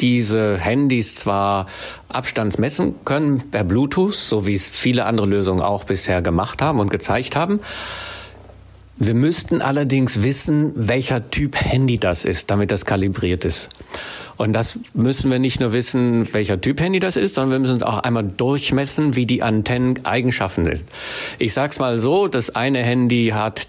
diese 0.00 0.58
Handys 0.58 1.14
zwar 1.14 1.66
Abstand 2.08 2.58
messen 2.58 2.94
können 3.04 3.50
per 3.50 3.64
Bluetooth, 3.64 4.14
so 4.14 4.46
wie 4.46 4.54
es 4.54 4.70
viele 4.70 5.04
andere 5.06 5.26
Lösungen 5.26 5.60
auch 5.60 5.84
bisher 5.84 6.22
gemacht 6.22 6.62
haben 6.62 6.80
und 6.80 6.90
gezeigt 6.90 7.36
haben. 7.36 7.60
Wir 9.00 9.14
müssten 9.14 9.62
allerdings 9.62 10.24
wissen, 10.24 10.72
welcher 10.74 11.30
Typ 11.30 11.54
Handy 11.54 11.98
das 11.98 12.24
ist, 12.24 12.50
damit 12.50 12.72
das 12.72 12.84
kalibriert 12.84 13.44
ist. 13.44 13.68
Und 14.36 14.52
das 14.52 14.78
müssen 14.92 15.30
wir 15.30 15.38
nicht 15.38 15.60
nur 15.60 15.72
wissen, 15.72 16.32
welcher 16.32 16.60
Typ 16.60 16.80
Handy 16.80 16.98
das 16.98 17.14
ist, 17.14 17.36
sondern 17.36 17.62
wir 17.62 17.68
müssen 17.68 17.82
auch 17.84 17.98
einmal 17.98 18.24
durchmessen, 18.24 19.14
wie 19.14 19.26
die 19.26 19.42
Antenneneigenschaften 19.42 20.64
sind. 20.64 20.86
Ich 21.38 21.54
sag's 21.54 21.78
mal 21.78 22.00
so, 22.00 22.26
das 22.26 22.56
eine 22.56 22.82
Handy 22.82 23.30
hat 23.34 23.68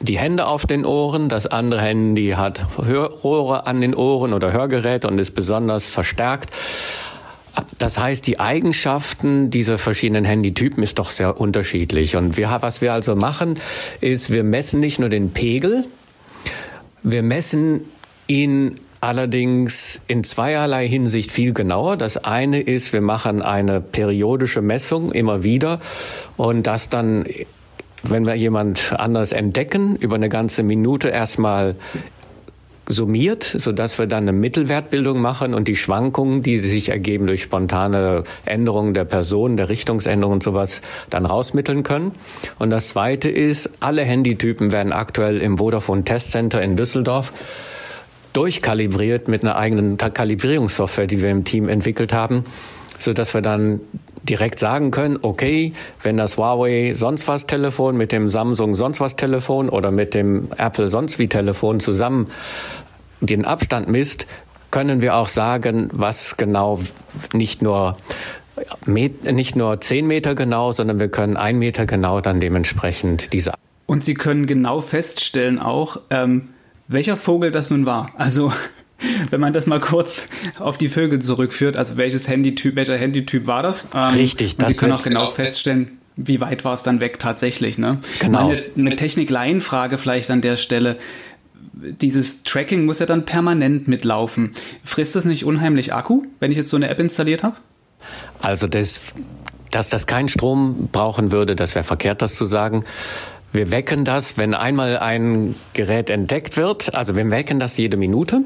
die 0.00 0.18
Hände 0.18 0.46
auf 0.46 0.66
den 0.66 0.84
Ohren, 0.86 1.28
das 1.28 1.46
andere 1.46 1.82
Handy 1.82 2.30
hat 2.30 2.64
Rohre 2.78 3.66
an 3.66 3.80
den 3.80 3.94
Ohren 3.94 4.32
oder 4.32 4.52
Hörgeräte 4.52 5.08
und 5.08 5.18
ist 5.18 5.32
besonders 5.32 5.88
verstärkt. 5.88 6.50
Das 7.78 7.98
heißt, 7.98 8.26
die 8.26 8.40
Eigenschaften 8.40 9.50
dieser 9.50 9.78
verschiedenen 9.78 10.24
Handytypen 10.24 10.82
ist 10.82 10.98
doch 10.98 11.10
sehr 11.10 11.40
unterschiedlich. 11.40 12.16
Und 12.16 12.36
wir, 12.36 12.56
was 12.60 12.80
wir 12.80 12.92
also 12.92 13.16
machen, 13.16 13.58
ist, 14.00 14.30
wir 14.30 14.44
messen 14.44 14.80
nicht 14.80 15.00
nur 15.00 15.08
den 15.08 15.32
Pegel, 15.32 15.84
wir 17.02 17.22
messen 17.22 17.82
ihn 18.26 18.76
allerdings 19.00 20.00
in 20.06 20.24
zweierlei 20.24 20.86
Hinsicht 20.86 21.32
viel 21.32 21.52
genauer. 21.52 21.96
Das 21.96 22.18
eine 22.18 22.60
ist, 22.60 22.92
wir 22.92 23.00
machen 23.00 23.42
eine 23.42 23.80
periodische 23.80 24.62
Messung 24.62 25.10
immer 25.12 25.42
wieder 25.42 25.80
und 26.36 26.66
das 26.66 26.90
dann 26.90 27.24
wenn 28.02 28.26
wir 28.26 28.34
jemand 28.34 28.94
anders 28.98 29.32
entdecken, 29.32 29.96
über 29.96 30.16
eine 30.16 30.28
ganze 30.28 30.62
Minute 30.62 31.08
erstmal 31.08 31.76
summiert, 32.90 33.44
so 33.44 33.72
dass 33.72 33.98
wir 33.98 34.06
dann 34.06 34.24
eine 34.24 34.32
Mittelwertbildung 34.32 35.20
machen 35.20 35.54
und 35.54 35.68
die 35.68 35.76
Schwankungen, 35.76 36.42
die 36.42 36.58
sich 36.58 36.88
ergeben 36.88 37.26
durch 37.26 37.42
spontane 37.42 38.24
Änderungen 38.44 38.94
der 38.94 39.04
Person, 39.04 39.56
der 39.56 39.68
Richtungsänderung 39.68 40.34
und 40.34 40.42
sowas, 40.42 40.82
dann 41.08 41.24
rausmitteln 41.26 41.82
können. 41.82 42.12
Und 42.58 42.70
das 42.70 42.88
Zweite 42.88 43.28
ist, 43.28 43.70
alle 43.80 44.02
Handytypen 44.02 44.72
werden 44.72 44.92
aktuell 44.92 45.40
im 45.40 45.58
Vodafone 45.58 46.04
Test 46.04 46.32
Center 46.32 46.62
in 46.62 46.76
Düsseldorf 46.76 47.32
durchkalibriert 48.32 49.28
mit 49.28 49.42
einer 49.42 49.56
eigenen 49.56 49.96
Kalibrierungssoftware, 49.96 51.06
die 51.06 51.22
wir 51.22 51.30
im 51.30 51.44
Team 51.44 51.68
entwickelt 51.68 52.12
haben, 52.12 52.44
so 52.98 53.12
dass 53.12 53.34
wir 53.34 53.42
dann 53.42 53.80
direkt 54.30 54.60
sagen 54.60 54.90
können, 54.92 55.18
okay, 55.22 55.72
wenn 56.02 56.16
das 56.16 56.36
Huawei 56.36 56.92
sonst 56.94 57.26
was 57.28 57.46
Telefon 57.46 57.96
mit 57.96 58.12
dem 58.12 58.28
Samsung 58.28 58.74
sonst 58.74 59.00
was 59.00 59.16
Telefon 59.16 59.68
oder 59.68 59.90
mit 59.90 60.14
dem 60.14 60.52
Apple 60.56 60.88
sonst 60.88 61.18
wie 61.18 61.28
Telefon 61.28 61.80
zusammen 61.80 62.30
den 63.20 63.44
Abstand 63.44 63.88
misst, 63.88 64.26
können 64.70 65.00
wir 65.00 65.16
auch 65.16 65.28
sagen, 65.28 65.90
was 65.92 66.36
genau 66.36 66.80
nicht 67.32 67.60
nur 67.60 67.96
nicht 68.86 69.56
nur 69.56 69.80
zehn 69.80 70.06
Meter 70.06 70.34
genau, 70.34 70.70
sondern 70.72 71.00
wir 71.00 71.08
können 71.08 71.36
ein 71.36 71.58
Meter 71.58 71.86
genau 71.86 72.20
dann 72.20 72.40
dementsprechend 72.40 73.32
diese. 73.32 73.54
Und 73.86 74.04
Sie 74.04 74.14
können 74.14 74.46
genau 74.46 74.80
feststellen 74.80 75.58
auch, 75.58 76.00
ähm, 76.10 76.50
welcher 76.86 77.16
Vogel 77.16 77.50
das 77.50 77.70
nun 77.70 77.86
war. 77.86 78.10
Also 78.16 78.52
wenn 79.30 79.40
man 79.40 79.52
das 79.52 79.66
mal 79.66 79.80
kurz 79.80 80.28
auf 80.58 80.78
die 80.78 80.88
Vögel 80.88 81.20
zurückführt, 81.20 81.76
also 81.76 81.96
welches 81.96 82.28
Handytyp, 82.28 82.76
welcher 82.76 82.96
Handytyp 82.96 83.46
war 83.46 83.62
das? 83.62 83.90
Ähm, 83.94 84.14
Richtig. 84.14 84.56
Und 84.58 84.68
Sie 84.68 84.74
können 84.74 84.92
auch 84.92 85.02
genau 85.02 85.28
feststellen, 85.28 85.98
wie 86.16 86.40
weit 86.40 86.64
war 86.64 86.74
es 86.74 86.82
dann 86.82 87.00
weg 87.00 87.18
tatsächlich. 87.18 87.78
Ne? 87.78 87.98
Genau. 88.20 88.48
Meine, 88.48 88.64
eine 88.76 88.96
Technik-Laien-Frage 88.96 89.98
vielleicht 89.98 90.30
an 90.30 90.40
der 90.40 90.56
Stelle. 90.56 90.96
Dieses 91.72 92.42
Tracking 92.42 92.84
muss 92.84 92.98
ja 92.98 93.06
dann 93.06 93.24
permanent 93.24 93.88
mitlaufen. 93.88 94.52
Frisst 94.84 95.16
das 95.16 95.24
nicht 95.24 95.44
unheimlich 95.44 95.94
Akku, 95.94 96.24
wenn 96.38 96.50
ich 96.50 96.58
jetzt 96.58 96.70
so 96.70 96.76
eine 96.76 96.88
App 96.88 97.00
installiert 97.00 97.42
habe? 97.42 97.56
Also 98.40 98.66
das, 98.66 99.00
dass 99.70 99.88
das 99.88 100.06
keinen 100.06 100.28
Strom 100.28 100.88
brauchen 100.92 101.32
würde, 101.32 101.56
das 101.56 101.74
wäre 101.74 101.84
verkehrt, 101.84 102.22
das 102.22 102.34
zu 102.34 102.44
sagen. 102.44 102.84
Wir 103.52 103.70
wecken 103.70 104.04
das, 104.04 104.38
wenn 104.38 104.54
einmal 104.54 104.98
ein 104.98 105.54
Gerät 105.72 106.08
entdeckt 106.08 106.56
wird. 106.56 106.94
Also 106.94 107.16
wir 107.16 107.28
wecken 107.30 107.58
das 107.58 107.76
jede 107.76 107.96
Minute. 107.96 108.42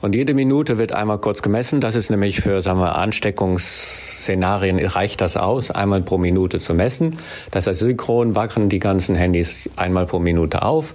Und 0.00 0.14
jede 0.14 0.34
Minute 0.34 0.78
wird 0.78 0.92
einmal 0.92 1.18
kurz 1.18 1.42
gemessen. 1.42 1.80
Das 1.80 1.94
ist 1.94 2.10
nämlich 2.10 2.40
für, 2.40 2.62
sagen 2.62 2.80
wir, 2.80 2.96
Ansteckungsszenarien 2.96 4.84
reicht 4.84 5.20
das 5.20 5.36
aus, 5.36 5.70
einmal 5.70 6.02
pro 6.02 6.18
Minute 6.18 6.58
zu 6.58 6.74
messen. 6.74 7.18
Das 7.50 7.66
heißt, 7.66 7.80
synchron 7.80 8.34
wachen 8.34 8.68
die 8.68 8.78
ganzen 8.78 9.14
Handys 9.14 9.68
einmal 9.76 10.06
pro 10.06 10.18
Minute 10.18 10.62
auf, 10.62 10.94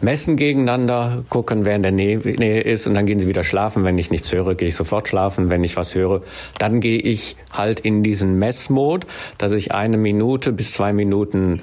messen 0.00 0.36
gegeneinander, 0.36 1.24
gucken, 1.28 1.64
wer 1.64 1.76
in 1.76 1.82
der 1.82 1.92
Nähe, 1.92 2.18
ist 2.60 2.86
und 2.86 2.94
dann 2.94 3.06
gehen 3.06 3.18
sie 3.18 3.28
wieder 3.28 3.44
schlafen. 3.44 3.84
Wenn 3.84 3.98
ich 3.98 4.10
nichts 4.10 4.32
höre, 4.32 4.54
gehe 4.54 4.68
ich 4.68 4.76
sofort 4.76 5.08
schlafen. 5.08 5.50
Wenn 5.50 5.64
ich 5.64 5.76
was 5.76 5.94
höre, 5.94 6.22
dann 6.58 6.80
gehe 6.80 6.98
ich 6.98 7.36
halt 7.52 7.80
in 7.80 8.02
diesen 8.02 8.38
Messmod, 8.38 9.06
dass 9.38 9.52
ich 9.52 9.72
eine 9.74 9.96
Minute 9.96 10.52
bis 10.52 10.72
zwei 10.72 10.92
Minuten 10.92 11.62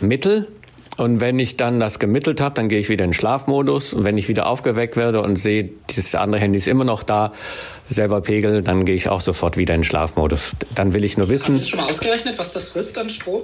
Mittel. 0.00 0.48
Und 0.96 1.20
wenn 1.20 1.38
ich 1.38 1.56
dann 1.56 1.78
das 1.78 1.98
gemittelt 1.98 2.40
habe, 2.40 2.54
dann 2.54 2.68
gehe 2.68 2.78
ich 2.78 2.88
wieder 2.88 3.04
in 3.04 3.12
Schlafmodus. 3.12 3.92
Und 3.92 4.04
wenn 4.04 4.16
ich 4.16 4.28
wieder 4.28 4.46
aufgeweckt 4.46 4.96
werde 4.96 5.20
und 5.20 5.36
sehe, 5.36 5.70
dieses 5.90 6.14
andere 6.14 6.40
Handy 6.40 6.56
ist 6.56 6.68
immer 6.68 6.84
noch 6.84 7.02
da, 7.02 7.32
selber 7.88 8.22
Pegel, 8.22 8.62
dann 8.62 8.84
gehe 8.84 8.94
ich 8.94 9.08
auch 9.08 9.20
sofort 9.20 9.56
wieder 9.56 9.74
in 9.74 9.84
Schlafmodus. 9.84 10.56
Dann 10.74 10.94
will 10.94 11.04
ich 11.04 11.18
nur 11.18 11.28
wissen. 11.28 11.54
Hast 11.54 11.64
du 11.64 11.68
schon 11.68 11.80
mal 11.80 11.90
ausgerechnet, 11.90 12.38
was 12.38 12.52
das 12.52 12.68
frisst 12.68 12.98
an 12.98 13.10
Strom? 13.10 13.42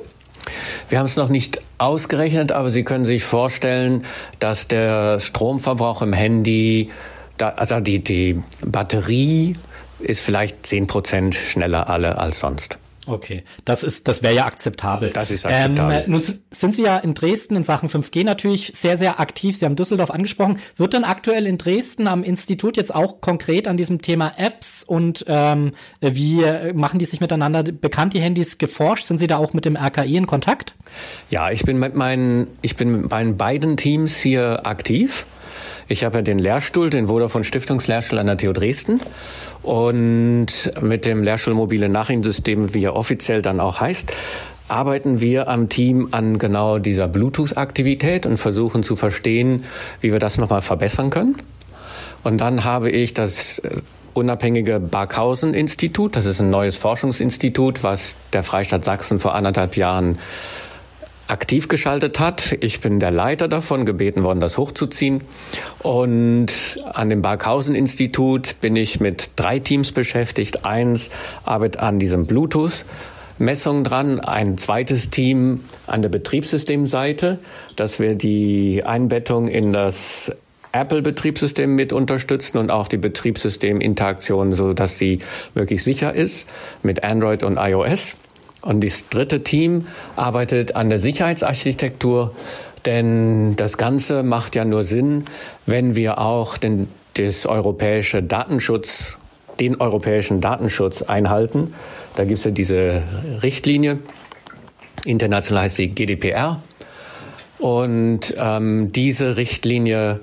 Wir 0.89 0.99
haben 0.99 1.07
es 1.07 1.17
noch 1.17 1.29
nicht 1.29 1.61
ausgerechnet, 1.79 2.53
aber 2.53 2.71
Sie 2.71 2.85
können 2.85 3.05
sich 3.05 3.23
vorstellen, 3.23 4.05
dass 4.39 4.67
der 4.67 5.21
Stromverbrauch 5.21 6.03
im 6.03 6.13
Handy, 6.13 6.91
also 7.39 7.81
die, 7.81 8.03
die 8.03 8.43
Batterie 8.65 9.55
ist 10.01 10.21
vielleicht 10.21 10.67
zehn 10.67 10.87
Prozent 10.87 11.35
schneller 11.35 11.89
alle 11.89 12.19
als 12.19 12.41
sonst. 12.41 12.79
Okay, 13.07 13.43
das 13.65 13.83
ist, 13.83 14.07
das 14.07 14.23
wäre 14.23 14.35
ja 14.35 14.47
akzeptabel. 14.47 15.11
Das 15.11 15.31
ist 15.31 15.45
akzeptabel. 15.45 16.05
Ähm, 16.05 16.13
nun 16.13 16.23
sind 16.23 16.75
Sie 16.75 16.83
ja 16.83 16.99
in 16.99 17.15
Dresden 17.15 17.57
in 17.57 17.65
Sachen 17.65 17.89
5G 17.89 18.25
natürlich 18.25 18.73
sehr, 18.75 18.97
sehr 18.97 19.19
aktiv. 19.19 19.57
Sie 19.57 19.65
haben 19.65 19.75
Düsseldorf 19.75 20.11
angesprochen. 20.11 20.59
Wird 20.77 20.95
dann 20.95 21.05
aktuell 21.05 21.47
in 21.47 21.59
Dresden 21.59 22.07
am 22.07 22.23
Institut 22.23 22.77
jetzt 22.77 22.95
auch 22.95 23.21
konkret 23.21 23.67
an 23.67 23.77
diesem 23.77 24.03
Thema 24.03 24.33
Apps 24.37 24.85
und 24.85 25.25
ähm, 25.27 25.73
wie 26.01 26.45
machen 26.75 26.99
die 26.99 27.05
sich 27.05 27.21
miteinander 27.21 27.65
bekannt, 27.65 28.13
die 28.15 28.21
Handys 28.21 28.59
geforscht? 28.59 29.07
Sind 29.07 29.19
Sie 29.19 29.27
da 29.27 29.37
auch 29.39 29.53
mit 29.53 29.65
dem 29.65 29.77
RKI 29.77 30.17
in 30.17 30.27
Kontakt? 30.27 30.75
Ja, 31.31 31.51
ich 31.51 31.65
bin 31.65 31.79
mit 31.79 31.97
meinen, 31.97 32.47
ich 32.63 32.77
bin 32.77 32.93
mit 32.93 33.11
meinen 33.11 33.37
beiden 33.37 33.77
Teams 33.77 34.17
hier 34.17 34.67
aktiv. 34.67 35.27
Ich 35.89 36.05
habe 36.05 36.19
ja 36.19 36.23
den 36.23 36.39
Lehrstuhl, 36.39 36.91
den 36.91 37.09
Vodafone 37.09 37.45
Stiftungslehrstuhl 37.45 38.19
an 38.19 38.27
der 38.27 38.37
TU 38.37 38.53
Dresden. 38.53 39.01
Und 39.63 40.73
mit 40.81 41.05
dem 41.05 41.23
Lehrstuhl 41.23 41.55
mobile 41.55 41.89
Nachrichtensystem, 41.89 42.75
wie 42.75 42.85
er 42.85 42.97
offiziell 42.97 43.43
dann 43.43 43.61
auch 43.61 43.81
heißt, 43.81 44.13
arbeiten 44.69 45.21
wir 45.21 45.49
am 45.49 45.69
Team 45.69 46.09
an 46.13 46.39
genau 46.39 46.79
dieser 46.79 47.09
Bluetooth-Aktivität 47.09 48.27
und 48.27 48.39
versuchen 48.39 48.83
zu 48.83 48.97
verstehen, 48.97 49.65
wie 50.01 50.13
wir 50.13 50.19
das 50.19 50.39
nochmal 50.39 50.63
verbessern 50.63 51.11
können. 51.11 51.37
Und 52.25 52.41
dann 52.41 52.65
habe 52.65 52.91
ich 52.91 53.15
das 53.15 53.61
unabhängige 54.15 54.81
Barkhausen-Institut. 54.81 56.17
Das 56.17 56.27
ist 56.27 56.41
ein 56.41 56.51
neues 56.51 56.77
Forschungsinstitut, 56.77 57.83
was 57.83 58.17
der 58.33 58.43
Freistaat 58.43 58.85
Sachsen 58.85 59.19
vor 59.19 59.35
anderthalb 59.35 59.77
Jahren 59.77 60.19
aktiv 61.29 61.69
geschaltet 61.69 62.19
hat. 62.19 62.57
Ich 62.61 62.81
bin 62.81 63.01
der 63.01 63.11
Leiter 63.11 63.49
davon, 63.49 63.85
gebeten 63.85 64.23
worden, 64.23 64.41
das 64.41 64.59
hochzuziehen. 64.59 65.23
Und 65.79 66.79
an 66.93 67.09
dem 67.09 67.23
Barkhausen-Institut 67.23 68.61
bin 68.61 68.77
ich 68.77 69.01
mit 69.01 69.31
drei 69.37 69.59
Teams 69.59 69.93
beschäftigt. 69.93 70.65
Eins 70.65 71.11
arbeitet 71.45 71.81
an 71.81 71.99
diesem 71.99 72.27
Bluetooth. 72.27 72.85
Messung 73.39 73.83
dran, 73.83 74.21
ein 74.21 74.59
zweites 74.59 75.11
Team 75.11 75.61
an 75.87 76.03
der 76.03 76.11
Betriebssystemseite, 76.11 77.39
dass 77.77 77.99
wir 77.99 78.15
die 78.15 78.85
Einbettung 78.85 79.49
in 79.49 79.73
das 79.73 80.33
Apple-Betriebssystem 80.73 81.75
mit 81.75 81.93
unterstützen 81.93 82.59
und 82.59 82.71
auch 82.71 82.89
die 82.89 82.97
Betriebssysteminteraktion, 82.97 84.53
so 84.53 84.73
dass 84.73 84.99
sie 84.99 85.19
wirklich 85.55 85.83
sicher 85.83 86.15
ist 86.15 86.49
mit 86.83 87.05
Android 87.05 87.43
und 87.43 87.59
iOS. 87.59 88.17
Und 88.63 88.83
das 88.85 89.09
dritte 89.09 89.43
Team 89.43 89.87
arbeitet 90.17 90.77
an 90.77 90.89
der 90.89 90.99
Sicherheitsarchitektur, 90.99 92.35
denn 92.87 93.57
das 93.57 93.77
Ganze 93.77 94.23
macht 94.23 94.55
ja 94.55 94.65
nur 94.65 94.85
Sinn, 94.85 95.25
wenn 95.67 95.95
wir 95.95 96.19
auch 96.19 96.57
den, 96.57 96.89
das 97.15 97.47
europäische 97.47 98.23
Datenschutz, 98.23 99.19
den 99.61 99.81
europäischen 99.81 100.41
Datenschutz 100.41 101.03
einhalten. 101.03 101.75
Da 102.17 102.25
gibt 102.25 102.39
es 102.39 102.45
ja 102.45 102.51
diese 102.51 103.03
Richtlinie. 103.43 103.99
International 105.05 105.65
heißt 105.65 105.77
sie 105.77 105.89
GDPR. 105.89 106.63
Und 107.59 108.35
ähm, 108.39 108.91
diese 108.93 109.37
Richtlinie 109.37 110.21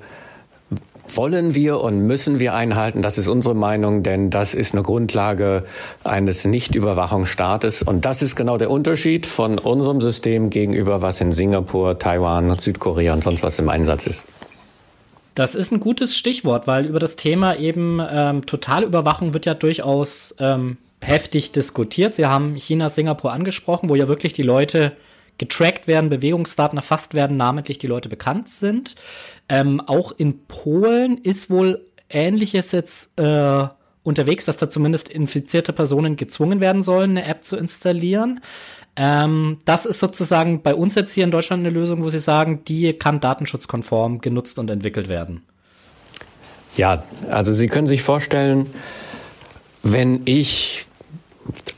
wollen 1.16 1.54
wir 1.54 1.80
und 1.80 2.06
müssen 2.06 2.40
wir 2.40 2.54
einhalten. 2.54 3.02
Das 3.02 3.18
ist 3.18 3.28
unsere 3.28 3.54
Meinung, 3.54 4.02
denn 4.02 4.30
das 4.30 4.54
ist 4.54 4.74
eine 4.74 4.82
Grundlage 4.82 5.64
eines 6.04 6.44
Nichtüberwachungsstaates. 6.44 7.82
Und 7.82 8.04
das 8.04 8.22
ist 8.22 8.36
genau 8.36 8.58
der 8.58 8.70
Unterschied 8.70 9.26
von 9.26 9.58
unserem 9.58 10.00
System 10.00 10.50
gegenüber, 10.50 11.02
was 11.02 11.20
in 11.20 11.32
Singapur, 11.32 11.98
Taiwan, 11.98 12.54
Südkorea 12.54 13.12
und 13.14 13.24
sonst 13.24 13.42
was 13.42 13.58
im 13.58 13.68
Einsatz 13.68 14.06
ist. 14.06 14.26
Das 15.34 15.54
ist 15.54 15.72
ein 15.72 15.80
gutes 15.80 16.16
Stichwort, 16.16 16.66
weil 16.66 16.86
über 16.86 16.98
das 16.98 17.16
Thema 17.16 17.56
eben 17.56 18.00
ähm, 18.10 18.46
Totalüberwachung 18.46 19.32
wird 19.32 19.46
ja 19.46 19.54
durchaus 19.54 20.34
ähm, 20.38 20.76
heftig 21.00 21.52
diskutiert. 21.52 22.14
Sie 22.14 22.26
haben 22.26 22.56
China, 22.56 22.90
Singapur 22.90 23.32
angesprochen, 23.32 23.88
wo 23.88 23.94
ja 23.94 24.08
wirklich 24.08 24.32
die 24.32 24.42
Leute 24.42 24.92
getrackt 25.40 25.88
werden, 25.88 26.10
Bewegungsdaten 26.10 26.76
erfasst 26.76 27.14
werden, 27.14 27.38
namentlich 27.38 27.78
die 27.78 27.86
Leute 27.86 28.10
bekannt 28.10 28.50
sind. 28.50 28.94
Ähm, 29.48 29.80
auch 29.80 30.12
in 30.12 30.46
Polen 30.46 31.16
ist 31.16 31.48
wohl 31.48 31.86
Ähnliches 32.10 32.72
jetzt 32.72 33.18
äh, 33.18 33.66
unterwegs, 34.02 34.44
dass 34.44 34.58
da 34.58 34.68
zumindest 34.68 35.08
infizierte 35.08 35.72
Personen 35.72 36.16
gezwungen 36.16 36.60
werden 36.60 36.82
sollen, 36.82 37.12
eine 37.12 37.24
App 37.24 37.44
zu 37.44 37.56
installieren. 37.56 38.40
Ähm, 38.96 39.58
das 39.64 39.86
ist 39.86 39.98
sozusagen 39.98 40.62
bei 40.62 40.74
uns 40.74 40.94
jetzt 40.94 41.14
hier 41.14 41.24
in 41.24 41.30
Deutschland 41.30 41.60
eine 41.60 41.70
Lösung, 41.70 42.04
wo 42.04 42.10
Sie 42.10 42.18
sagen, 42.18 42.62
die 42.68 42.92
kann 42.92 43.20
datenschutzkonform 43.20 44.20
genutzt 44.20 44.58
und 44.58 44.68
entwickelt 44.68 45.08
werden. 45.08 45.42
Ja, 46.76 47.02
also 47.30 47.54
Sie 47.54 47.68
können 47.68 47.86
sich 47.86 48.02
vorstellen, 48.02 48.66
wenn 49.82 50.20
ich 50.26 50.86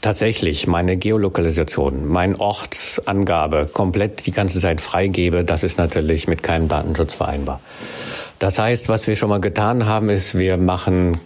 tatsächlich 0.02 0.66
meine 0.66 0.98
Geolokalisation, 0.98 2.06
meine 2.06 2.38
Ortsangabe 2.38 3.70
komplett 3.72 4.26
die 4.26 4.32
ganze 4.32 4.60
Zeit 4.60 4.80
freigebe, 4.80 5.44
das 5.44 5.62
ist 5.62 5.78
natürlich 5.78 6.28
mit 6.28 6.42
keinem 6.42 6.68
Datenschutz 6.68 7.14
vereinbar. 7.14 7.60
Das 8.38 8.58
heißt, 8.58 8.88
was 8.88 9.06
wir 9.06 9.16
schon 9.16 9.30
mal 9.30 9.40
getan 9.40 9.86
haben, 9.86 10.10
ist, 10.10 10.36
wir 10.36 10.58
machen 10.58 11.20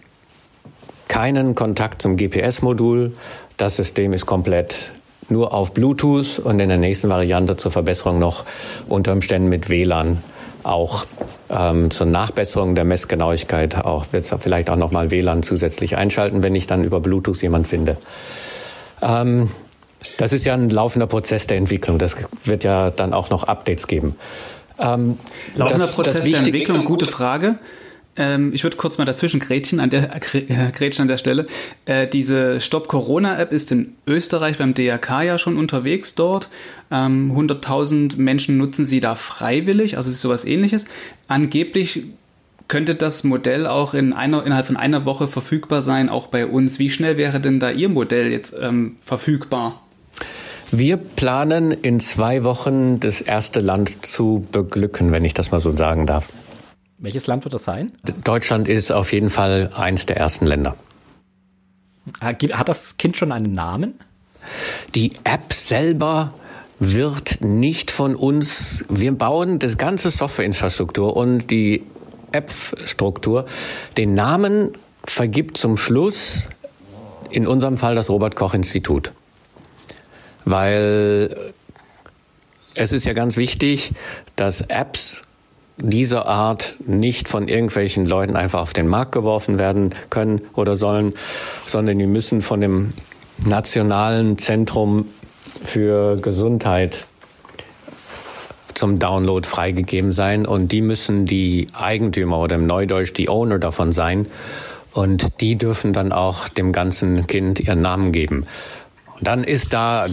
keinen 1.09 1.54
Kontakt 1.54 2.02
zum 2.02 2.16
GPS-Modul. 2.16 3.12
Das 3.56 3.76
System 3.76 4.12
ist 4.12 4.26
komplett 4.26 4.92
nur 5.28 5.54
auf 5.54 5.73
Bluetooth 5.73 6.38
und 6.38 6.61
in 6.61 6.68
der 6.68 6.78
nächsten 6.78 7.09
Variante 7.09 7.56
zur 7.56 7.73
Verbesserung 7.73 8.18
noch 8.18 8.45
unter 8.87 9.12
Umständen 9.12 9.49
mit 9.49 9.71
WLAN 9.71 10.23
auch 10.62 11.06
ähm, 11.49 11.90
zur 11.90 12.06
Nachbesserung 12.06 12.75
der 12.75 12.85
Messgenauigkeit 12.85 13.76
auch 13.85 14.06
wird 14.12 14.30
es 14.30 14.35
vielleicht 14.40 14.68
auch 14.68 14.76
noch 14.76 14.90
mal 14.90 15.11
WLAN 15.11 15.42
zusätzlich 15.42 15.97
einschalten, 15.97 16.42
wenn 16.42 16.54
ich 16.54 16.66
dann 16.66 16.85
über 16.85 17.00
Bluetooth 17.00 17.40
jemand 17.40 17.68
finde. 17.68 17.97
Ähm, 19.07 19.51
das 20.19 20.33
ist 20.33 20.45
ja 20.45 20.55
ein 20.55 20.71
laufender 20.71 21.07
Prozess 21.07 21.47
der 21.47 21.57
Entwicklung. 21.57 21.99
Das 21.99 22.17
wird 22.45 22.65
ja 22.65 22.91
dann 22.91 23.13
auch 23.13 23.31
noch 23.31 23.45
Updates 23.45 23.87
geben. 23.87 24.17
Ähm, 24.79 25.19
laufender 25.55 25.87
das, 25.87 25.95
Prozess 25.95 26.15
das 26.15 26.29
der 26.29 26.39
Entwicklung, 26.41 26.85
gute 26.85 27.07
Frage. 27.07 27.59
Ähm, 28.17 28.53
ich 28.55 28.65
würde 28.65 28.77
kurz 28.77 28.99
mal 28.99 29.05
dazwischen 29.05 29.41
grätschen 29.41 29.79
an 29.79 29.91
der, 29.91 30.15
äh, 30.15 30.71
grätschen 30.73 31.03
an 31.03 31.09
der 31.09 31.19
Stelle. 31.19 31.47
Äh, 31.85 32.07
diese 32.07 32.61
Stop 32.61 32.89
Corona 32.89 33.39
App 33.39 33.53
ist 33.53 33.73
in 33.73 33.95
Österreich 34.07 34.59
beim 34.59 34.75
DRK 34.75 35.23
ja 35.23 35.39
schon 35.39 35.59
unterwegs 35.59 36.15
dort. 36.15 36.49
Ähm, 36.91 37.33
100.000 37.37 38.17
Menschen 38.17 38.57
nutzen 38.57 38.87
sie 38.87 39.01
da 39.01 39.15
freiwillig, 39.15 39.99
also 39.99 40.11
ist 40.11 40.23
sowas 40.23 40.45
ähnliches. 40.45 40.87
Angeblich 41.29 42.05
könnte 42.69 42.95
das 42.95 43.25
Modell 43.25 43.67
auch 43.67 43.95
in 43.95 44.13
einer, 44.13 44.45
innerhalb 44.45 44.67
von 44.67 44.77
einer 44.77 45.05
Woche 45.05 45.29
verfügbar 45.29 45.83
sein, 45.83 46.09
auch 46.09 46.27
bei 46.29 46.47
uns. 46.47 46.79
Wie 46.79 46.91
schnell 46.91 47.17
wäre 47.17 47.41
denn 47.41 47.61
da 47.61 47.71
Ihr 47.71 47.89
Modell 47.89 48.31
jetzt 48.31 48.55
ähm, 48.61 48.97
verfügbar? 49.01 49.83
Wir 50.73 50.97
planen 50.97 51.71
in 51.71 52.01
zwei 52.01 52.43
Wochen 52.43 52.99
das 52.99 53.21
erste 53.21 53.61
Land 53.61 54.05
zu 54.05 54.47
beglücken, 54.51 55.13
wenn 55.13 55.25
ich 55.25 55.33
das 55.33 55.53
mal 55.53 55.61
so 55.61 55.77
sagen 55.77 56.07
darf. 56.07 56.27
Welches 56.99 57.27
Land 57.27 57.45
wird 57.45 57.55
das 57.55 57.65
sein? 57.65 57.93
Deutschland 58.25 58.69
ist 58.69 58.91
auf 58.91 59.13
jeden 59.13 59.31
Fall 59.31 59.71
eins 59.77 60.07
der 60.07 60.17
ersten 60.17 60.47
Länder. 60.47 60.77
Hat 62.21 62.69
das 62.69 62.97
Kind 62.97 63.17
schon 63.17 63.33
einen 63.33 63.52
Namen? 63.52 63.95
Die 64.95 65.11
App 65.25 65.52
selber 65.52 66.35
wird 66.79 67.41
nicht 67.41 67.91
von 67.91 68.15
uns, 68.15 68.85
wir 68.89 69.13
bauen 69.13 69.59
das 69.59 69.79
ganze 69.79 70.11
Softwareinfrastruktur 70.11 71.17
und 71.17 71.50
die 71.50 71.83
App-Struktur. 72.37 73.47
Den 73.97 74.15
Namen 74.15 74.73
vergibt 75.05 75.57
zum 75.57 75.77
Schluss 75.77 76.49
in 77.31 77.47
unserem 77.47 77.79
Fall 77.79 77.95
das 77.95 78.11
Robert 78.11 78.37
Koch 78.37 78.55
Institut. 78.55 79.13
Weil 80.45 81.53
es 82.75 82.93
ist 82.93 83.07
ja 83.07 83.13
ganz 83.13 83.37
wichtig, 83.37 83.93
dass 84.37 84.61
Apps 84.61 85.23
dieser 85.79 86.27
Art 86.27 86.77
nicht 86.87 87.29
von 87.29 87.49
irgendwelchen 87.49 88.07
Leuten 88.07 88.37
einfach 88.37 88.61
auf 88.61 88.73
den 88.73 88.87
Markt 88.87 89.13
geworfen 89.13 89.59
werden 89.59 89.95
können 90.11 90.43
oder 90.55 90.77
sollen, 90.77 91.15
sondern 91.67 91.99
die 91.99 92.07
müssen 92.07 92.43
von 92.43 92.61
dem 92.61 92.93
Nationalen 93.39 94.39
Zentrum 94.39 95.07
für 95.63 96.17
Gesundheit 96.17 97.07
zum 98.76 98.99
Download 98.99 99.47
freigegeben 99.49 100.12
sein 100.12 100.47
und 100.47 100.73
die 100.73 100.82
müssen 100.82 101.26
die 101.26 101.69
Eigentümer 101.73 102.39
oder 102.39 102.56
im 102.56 102.67
Neudeutsch 102.67 103.12
die 103.15 103.28
Owner 103.28 103.58
davon 103.58 103.93
sein 103.93 104.26
und 104.93 105.41
die 105.41 105.56
dürfen 105.56 105.93
dann 105.93 106.12
auch 106.12 106.49
dem 106.49 106.73
ganzen 106.73 107.26
Kind 107.26 107.60
ihren 107.60 107.80
Namen 107.80 108.12
geben. 108.12 108.47
Und 109.19 109.26
dann 109.26 109.45
ist 109.45 109.73
da 109.73 110.06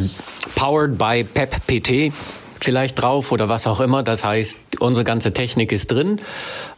Powered 0.56 0.98
by 0.98 1.24
PepPT 1.24 2.14
vielleicht 2.60 3.02
drauf 3.02 3.32
oder 3.32 3.50
was 3.50 3.68
auch 3.68 3.82
immer. 3.82 4.04
Das 4.04 4.24
heißt, 4.24 4.58
unsere 4.80 5.04
ganze 5.04 5.34
Technik 5.34 5.72
ist 5.72 5.92
drin, 5.92 6.20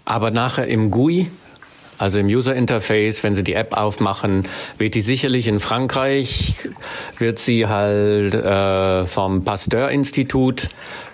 aber 0.04 0.32
nachher 0.32 0.68
im 0.68 0.92
GUI, 0.92 1.30
also 1.98 2.20
im 2.20 2.28
User 2.28 2.54
Interface, 2.54 3.24
wenn 3.24 3.36
Sie 3.36 3.44
die 3.44 3.54
App 3.54 3.72
aufmachen, 3.74 4.48
wird 4.78 4.96
die 4.96 5.02
sicherlich 5.02 5.48
in 5.48 5.60
Frankreich, 5.60 6.56
wird 7.20 7.40
sie 7.40 7.68
halt 7.68 8.36
äh, 8.36 9.06
vom 9.06 9.44
Pasteur-Institut 9.46 10.68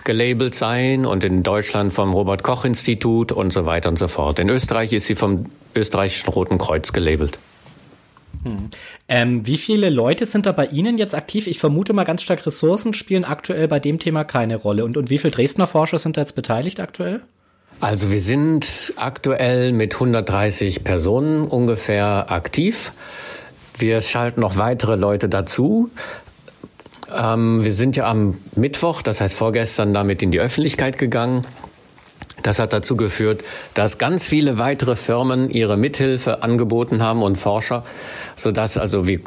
gelabelt 0.04 0.56
sein 0.56 1.06
und 1.06 1.24
in 1.24 1.44
Deutschland 1.44 1.94
vom 1.94 2.14
Robert-Koch-Institut 2.14 3.32
und 3.32 3.52
so 3.52 3.66
weiter 3.66 3.90
und 3.90 4.00
so 4.00 4.08
fort. 4.08 4.40
In 4.40 4.50
Österreich 4.50 4.94
ist 4.94 5.08
sie 5.08 5.16
vom 5.16 5.46
österreichischen 5.76 6.30
Roten 6.30 6.58
Kreuz 6.58 6.94
gelabelt. 6.94 7.38
Hm. 8.44 8.70
Ähm, 9.08 9.46
wie 9.46 9.58
viele 9.58 9.90
Leute 9.90 10.26
sind 10.26 10.46
da 10.46 10.52
bei 10.52 10.66
Ihnen 10.66 10.98
jetzt 10.98 11.16
aktiv? 11.16 11.48
Ich 11.48 11.60
vermute 11.60 11.94
mal 11.94 12.06
ganz 12.06 12.22
stark, 12.22 12.46
Ressourcen 12.46 12.94
spielen 12.94 13.26
aktuell 13.26 13.68
bei 13.68 13.80
dem 13.80 14.00
Thema 14.00 14.24
keine 14.24 14.56
Rolle. 14.56 14.86
Und, 14.86 14.98
und 14.98 15.10
wie 15.10 15.18
viele 15.18 15.32
Dresdner 15.32 15.68
Forscher 15.68 15.98
sind 15.98 16.18
da 16.18 16.22
jetzt 16.22 16.36
beteiligt 16.36 16.80
aktuell? 16.80 17.22
Also 17.80 18.12
wir 18.12 18.22
sind 18.22 18.94
aktuell 18.96 19.72
mit 19.72 19.94
130 19.96 20.84
Personen 20.84 21.48
ungefähr 21.48 22.32
aktiv. 22.32 22.92
Wir 23.78 24.02
schalten 24.02 24.42
noch 24.42 24.58
weitere 24.58 24.96
Leute 24.96 25.30
dazu. 25.30 25.90
Ähm, 27.16 27.64
wir 27.64 27.74
sind 27.74 27.96
ja 27.96 28.10
am 28.10 28.38
Mittwoch, 28.56 29.02
das 29.02 29.22
heißt 29.22 29.36
vorgestern, 29.36 29.94
damit 29.94 30.22
in 30.22 30.32
die 30.32 30.40
Öffentlichkeit 30.40 30.98
gegangen. 30.98 31.46
Das 32.44 32.60
hat 32.60 32.74
dazu 32.74 32.96
geführt, 32.96 33.44
dass 33.74 33.98
ganz 33.98 34.28
viele 34.28 34.58
weitere 34.58 34.96
Firmen 34.96 35.50
ihre 35.50 35.78
Mithilfe 35.78 36.44
angeboten 36.44 37.04
haben 37.04 37.22
und 37.22 37.38
Forscher, 37.38 37.84
sodass 38.36 38.78
also 38.78 39.08
wir 39.08 39.20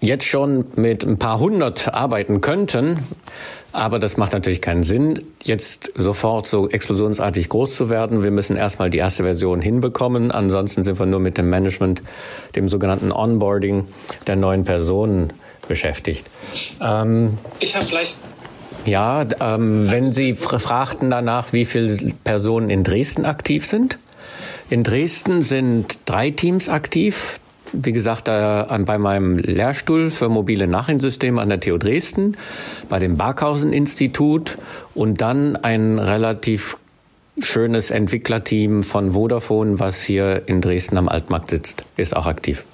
jetzt 0.00 0.24
schon 0.24 0.64
mit 0.76 1.04
ein 1.04 1.18
paar 1.18 1.38
hundert 1.38 1.92
arbeiten 1.92 2.40
könnten. 2.40 2.98
Aber 3.72 4.00
das 4.00 4.16
macht 4.16 4.32
natürlich 4.32 4.60
keinen 4.60 4.82
Sinn, 4.82 5.22
jetzt 5.44 5.92
sofort 5.94 6.48
so 6.48 6.68
explosionsartig 6.68 7.48
groß 7.48 7.76
zu 7.76 7.88
werden. 7.88 8.20
Wir 8.20 8.32
müssen 8.32 8.56
erstmal 8.56 8.90
die 8.90 8.98
erste 8.98 9.22
Version 9.22 9.60
hinbekommen. 9.60 10.32
Ansonsten 10.32 10.82
sind 10.82 10.98
wir 10.98 11.06
nur 11.06 11.20
mit 11.20 11.38
dem 11.38 11.50
Management, 11.50 12.02
dem 12.56 12.68
sogenannten 12.68 13.12
Onboarding 13.12 13.86
der 14.26 14.34
neuen 14.34 14.64
Personen 14.64 15.32
beschäftigt. 15.70 16.26
Ähm, 16.82 17.38
ich 17.60 17.74
habe 17.76 17.86
vielleicht 17.86 18.18
ja, 18.84 19.24
ähm, 19.40 19.90
wenn 19.90 20.10
Sie 20.10 20.34
fragten 20.34 21.10
danach, 21.10 21.52
wie 21.52 21.64
viele 21.64 22.12
Personen 22.24 22.70
in 22.70 22.82
Dresden 22.82 23.24
aktiv 23.24 23.66
sind. 23.66 23.98
In 24.68 24.84
Dresden 24.84 25.42
sind 25.42 25.98
drei 26.06 26.30
Teams 26.30 26.68
aktiv. 26.68 27.40
Wie 27.72 27.92
gesagt, 27.92 28.26
äh, 28.28 28.64
bei 28.80 28.98
meinem 28.98 29.38
Lehrstuhl 29.38 30.10
für 30.10 30.28
mobile 30.28 30.66
Nachrichtensysteme 30.66 31.40
an 31.40 31.50
der 31.50 31.60
TU 31.60 31.76
Dresden, 31.76 32.36
bei 32.88 32.98
dem 32.98 33.16
Barkhausen-Institut 33.16 34.58
und 34.94 35.20
dann 35.20 35.56
ein 35.56 35.98
relativ 35.98 36.78
schönes 37.38 37.90
Entwicklerteam 37.90 38.82
von 38.82 39.12
Vodafone, 39.12 39.78
was 39.78 40.02
hier 40.02 40.42
in 40.46 40.60
Dresden 40.60 40.96
am 40.96 41.08
Altmarkt 41.08 41.50
sitzt, 41.50 41.84
ist 41.96 42.16
auch 42.16 42.26
aktiv. 42.26 42.64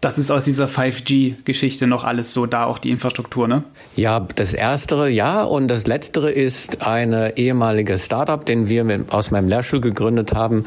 Das 0.00 0.18
ist 0.18 0.30
aus 0.30 0.44
dieser 0.44 0.66
5G-Geschichte 0.66 1.86
noch 1.86 2.04
alles 2.04 2.32
so, 2.32 2.46
da 2.46 2.64
auch 2.64 2.78
die 2.78 2.90
Infrastruktur, 2.90 3.48
ne? 3.48 3.64
Ja, 3.96 4.20
das 4.34 4.52
Erstere 4.52 5.08
ja 5.08 5.42
und 5.42 5.68
das 5.68 5.86
Letztere 5.86 6.30
ist 6.30 6.82
eine 6.82 7.38
ehemalige 7.38 7.96
Startup, 7.96 8.44
den 8.44 8.68
wir 8.68 9.04
aus 9.10 9.30
meinem 9.30 9.48
Lehrstuhl 9.48 9.80
gegründet 9.80 10.34
haben, 10.34 10.66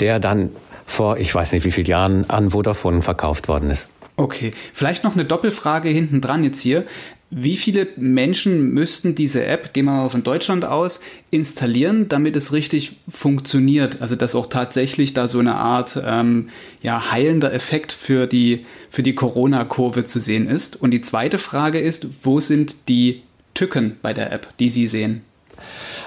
der 0.00 0.18
dann 0.18 0.50
vor, 0.84 1.18
ich 1.18 1.34
weiß 1.34 1.52
nicht 1.52 1.64
wie 1.64 1.70
vielen 1.70 1.86
Jahren, 1.86 2.28
an 2.28 2.50
Vodafone 2.50 3.02
verkauft 3.02 3.48
worden 3.48 3.70
ist. 3.70 3.88
Okay, 4.18 4.52
vielleicht 4.72 5.04
noch 5.04 5.12
eine 5.12 5.26
Doppelfrage 5.26 5.90
hinten 5.90 6.22
dran 6.22 6.42
jetzt 6.42 6.60
hier. 6.60 6.86
Wie 7.30 7.56
viele 7.56 7.88
Menschen 7.96 8.70
müssten 8.72 9.16
diese 9.16 9.44
App, 9.44 9.74
gehen 9.74 9.86
wir 9.86 9.92
mal 9.92 10.08
von 10.10 10.22
Deutschland 10.22 10.64
aus, 10.64 11.00
installieren, 11.32 12.08
damit 12.08 12.36
es 12.36 12.52
richtig 12.52 12.96
funktioniert? 13.08 14.00
Also 14.00 14.14
dass 14.14 14.36
auch 14.36 14.46
tatsächlich 14.46 15.12
da 15.12 15.26
so 15.26 15.40
eine 15.40 15.56
Art 15.56 16.00
ähm, 16.06 16.50
ja, 16.82 17.10
heilender 17.10 17.52
Effekt 17.52 17.90
für 17.90 18.28
die, 18.28 18.64
für 18.90 19.02
die 19.02 19.16
Corona-Kurve 19.16 20.04
zu 20.04 20.20
sehen 20.20 20.46
ist. 20.46 20.80
Und 20.80 20.92
die 20.92 21.00
zweite 21.00 21.38
Frage 21.38 21.80
ist, 21.80 22.06
wo 22.22 22.38
sind 22.38 22.88
die 22.88 23.22
Tücken 23.54 23.96
bei 24.02 24.12
der 24.12 24.32
App, 24.32 24.56
die 24.58 24.70
Sie 24.70 24.86
sehen? 24.86 25.22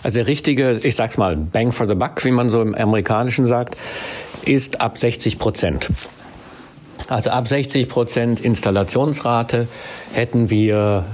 Also 0.03 0.19
der 0.19 0.27
richtige, 0.27 0.79
ich 0.83 0.95
sag's 0.95 1.17
mal, 1.17 1.35
Bang 1.35 1.73
for 1.73 1.85
the 1.85 1.95
Buck, 1.95 2.23
wie 2.23 2.31
man 2.31 2.49
so 2.49 2.61
im 2.61 2.73
Amerikanischen 2.75 3.45
sagt, 3.45 3.75
ist 4.45 4.79
ab 4.79 4.97
60 4.97 5.37
Prozent. 5.37 5.89
Also 7.09 7.31
ab 7.31 7.47
60 7.47 7.89
Prozent 7.89 8.39
Installationsrate 8.39 9.67
hätten 10.13 10.51
wir 10.51 11.05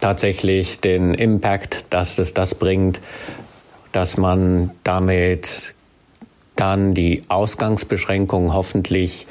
tatsächlich 0.00 0.80
den 0.80 1.14
Impact, 1.14 1.86
dass 1.90 2.18
es 2.18 2.34
das 2.34 2.56
bringt, 2.56 3.00
dass 3.92 4.16
man 4.16 4.72
damit 4.82 5.74
dann 6.56 6.92
die 6.92 7.22
Ausgangsbeschränkungen 7.28 8.52
hoffentlich 8.52 9.28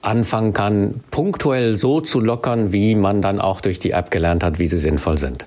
anfangen 0.00 0.54
kann, 0.54 1.02
punktuell 1.10 1.76
so 1.76 2.00
zu 2.00 2.18
lockern, 2.18 2.72
wie 2.72 2.94
man 2.94 3.20
dann 3.20 3.38
auch 3.38 3.60
durch 3.60 3.78
die 3.78 3.90
App 3.90 4.10
gelernt 4.10 4.42
hat, 4.42 4.58
wie 4.58 4.66
sie 4.66 4.78
sinnvoll 4.78 5.18
sind. 5.18 5.46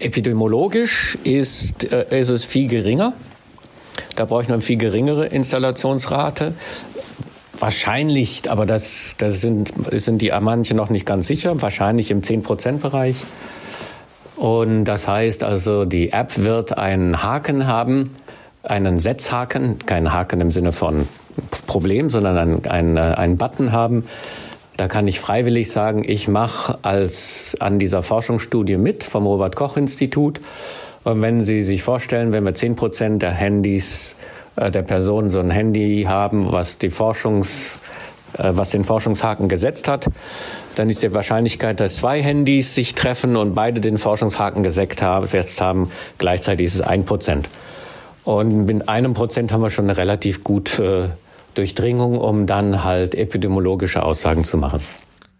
Epidemiologisch 0.00 1.16
ist, 1.24 1.90
äh, 1.90 2.20
ist 2.20 2.28
es 2.28 2.44
viel 2.44 2.68
geringer. 2.68 3.14
Da 4.16 4.24
ich 4.42 4.48
eine 4.48 4.60
viel 4.60 4.76
geringere 4.76 5.26
Installationsrate. 5.26 6.54
Wahrscheinlich, 7.62 8.50
aber 8.50 8.66
das, 8.66 9.14
das 9.18 9.40
sind, 9.40 9.72
sind 9.92 10.20
die 10.20 10.32
manche 10.40 10.74
noch 10.74 10.90
nicht 10.90 11.06
ganz 11.06 11.28
sicher, 11.28 11.62
wahrscheinlich 11.62 12.10
im 12.10 12.20
10%-Bereich. 12.20 13.14
Und 14.34 14.84
das 14.84 15.06
heißt 15.06 15.44
also, 15.44 15.84
die 15.84 16.10
App 16.10 16.38
wird 16.38 16.76
einen 16.76 17.22
Haken 17.22 17.68
haben, 17.68 18.14
einen 18.64 18.98
Setzhaken, 18.98 19.78
keinen 19.86 20.12
Haken 20.12 20.40
im 20.40 20.50
Sinne 20.50 20.72
von 20.72 21.06
Problem, 21.68 22.10
sondern 22.10 22.36
einen, 22.36 22.66
einen, 22.66 22.98
einen 22.98 23.36
Button 23.36 23.70
haben. 23.70 24.08
Da 24.76 24.88
kann 24.88 25.06
ich 25.06 25.20
freiwillig 25.20 25.70
sagen, 25.70 26.02
ich 26.04 26.26
mache 26.26 26.80
als 26.82 27.56
an 27.60 27.78
dieser 27.78 28.02
Forschungsstudie 28.02 28.76
mit 28.76 29.04
vom 29.04 29.24
Robert 29.24 29.54
Koch 29.54 29.76
Institut. 29.76 30.40
Und 31.04 31.22
wenn 31.22 31.44
Sie 31.44 31.62
sich 31.62 31.84
vorstellen, 31.84 32.32
wenn 32.32 32.42
wir 32.42 32.56
10 32.56 32.74
Prozent 32.74 33.22
der 33.22 33.30
Handys 33.30 34.16
der 34.56 34.82
Personen 34.82 35.30
so 35.30 35.40
ein 35.40 35.50
Handy 35.50 36.04
haben, 36.06 36.52
was 36.52 36.78
die 36.78 36.90
Forschungs, 36.90 37.78
äh, 38.38 38.50
was 38.52 38.70
den 38.70 38.84
Forschungshaken 38.84 39.48
gesetzt 39.48 39.88
hat, 39.88 40.06
dann 40.74 40.88
ist 40.88 41.02
die 41.02 41.12
Wahrscheinlichkeit, 41.12 41.80
dass 41.80 41.96
zwei 41.96 42.22
Handys 42.22 42.74
sich 42.74 42.94
treffen 42.94 43.36
und 43.36 43.54
beide 43.54 43.80
den 43.80 43.98
Forschungshaken 43.98 44.62
gesetzt 44.62 45.02
haben, 45.02 45.90
gleichzeitig 46.18 46.66
ist 46.66 46.74
es 46.76 46.80
ein 46.80 47.04
Prozent. 47.04 47.48
Und 48.24 48.66
mit 48.66 48.88
einem 48.88 49.14
Prozent 49.14 49.52
haben 49.52 49.62
wir 49.62 49.70
schon 49.70 49.86
eine 49.86 49.96
relativ 49.96 50.44
gute 50.44 50.84
äh, 50.84 51.08
Durchdringung, 51.54 52.18
um 52.18 52.46
dann 52.46 52.84
halt 52.84 53.14
epidemiologische 53.14 54.02
Aussagen 54.02 54.44
zu 54.44 54.56
machen. 54.56 54.80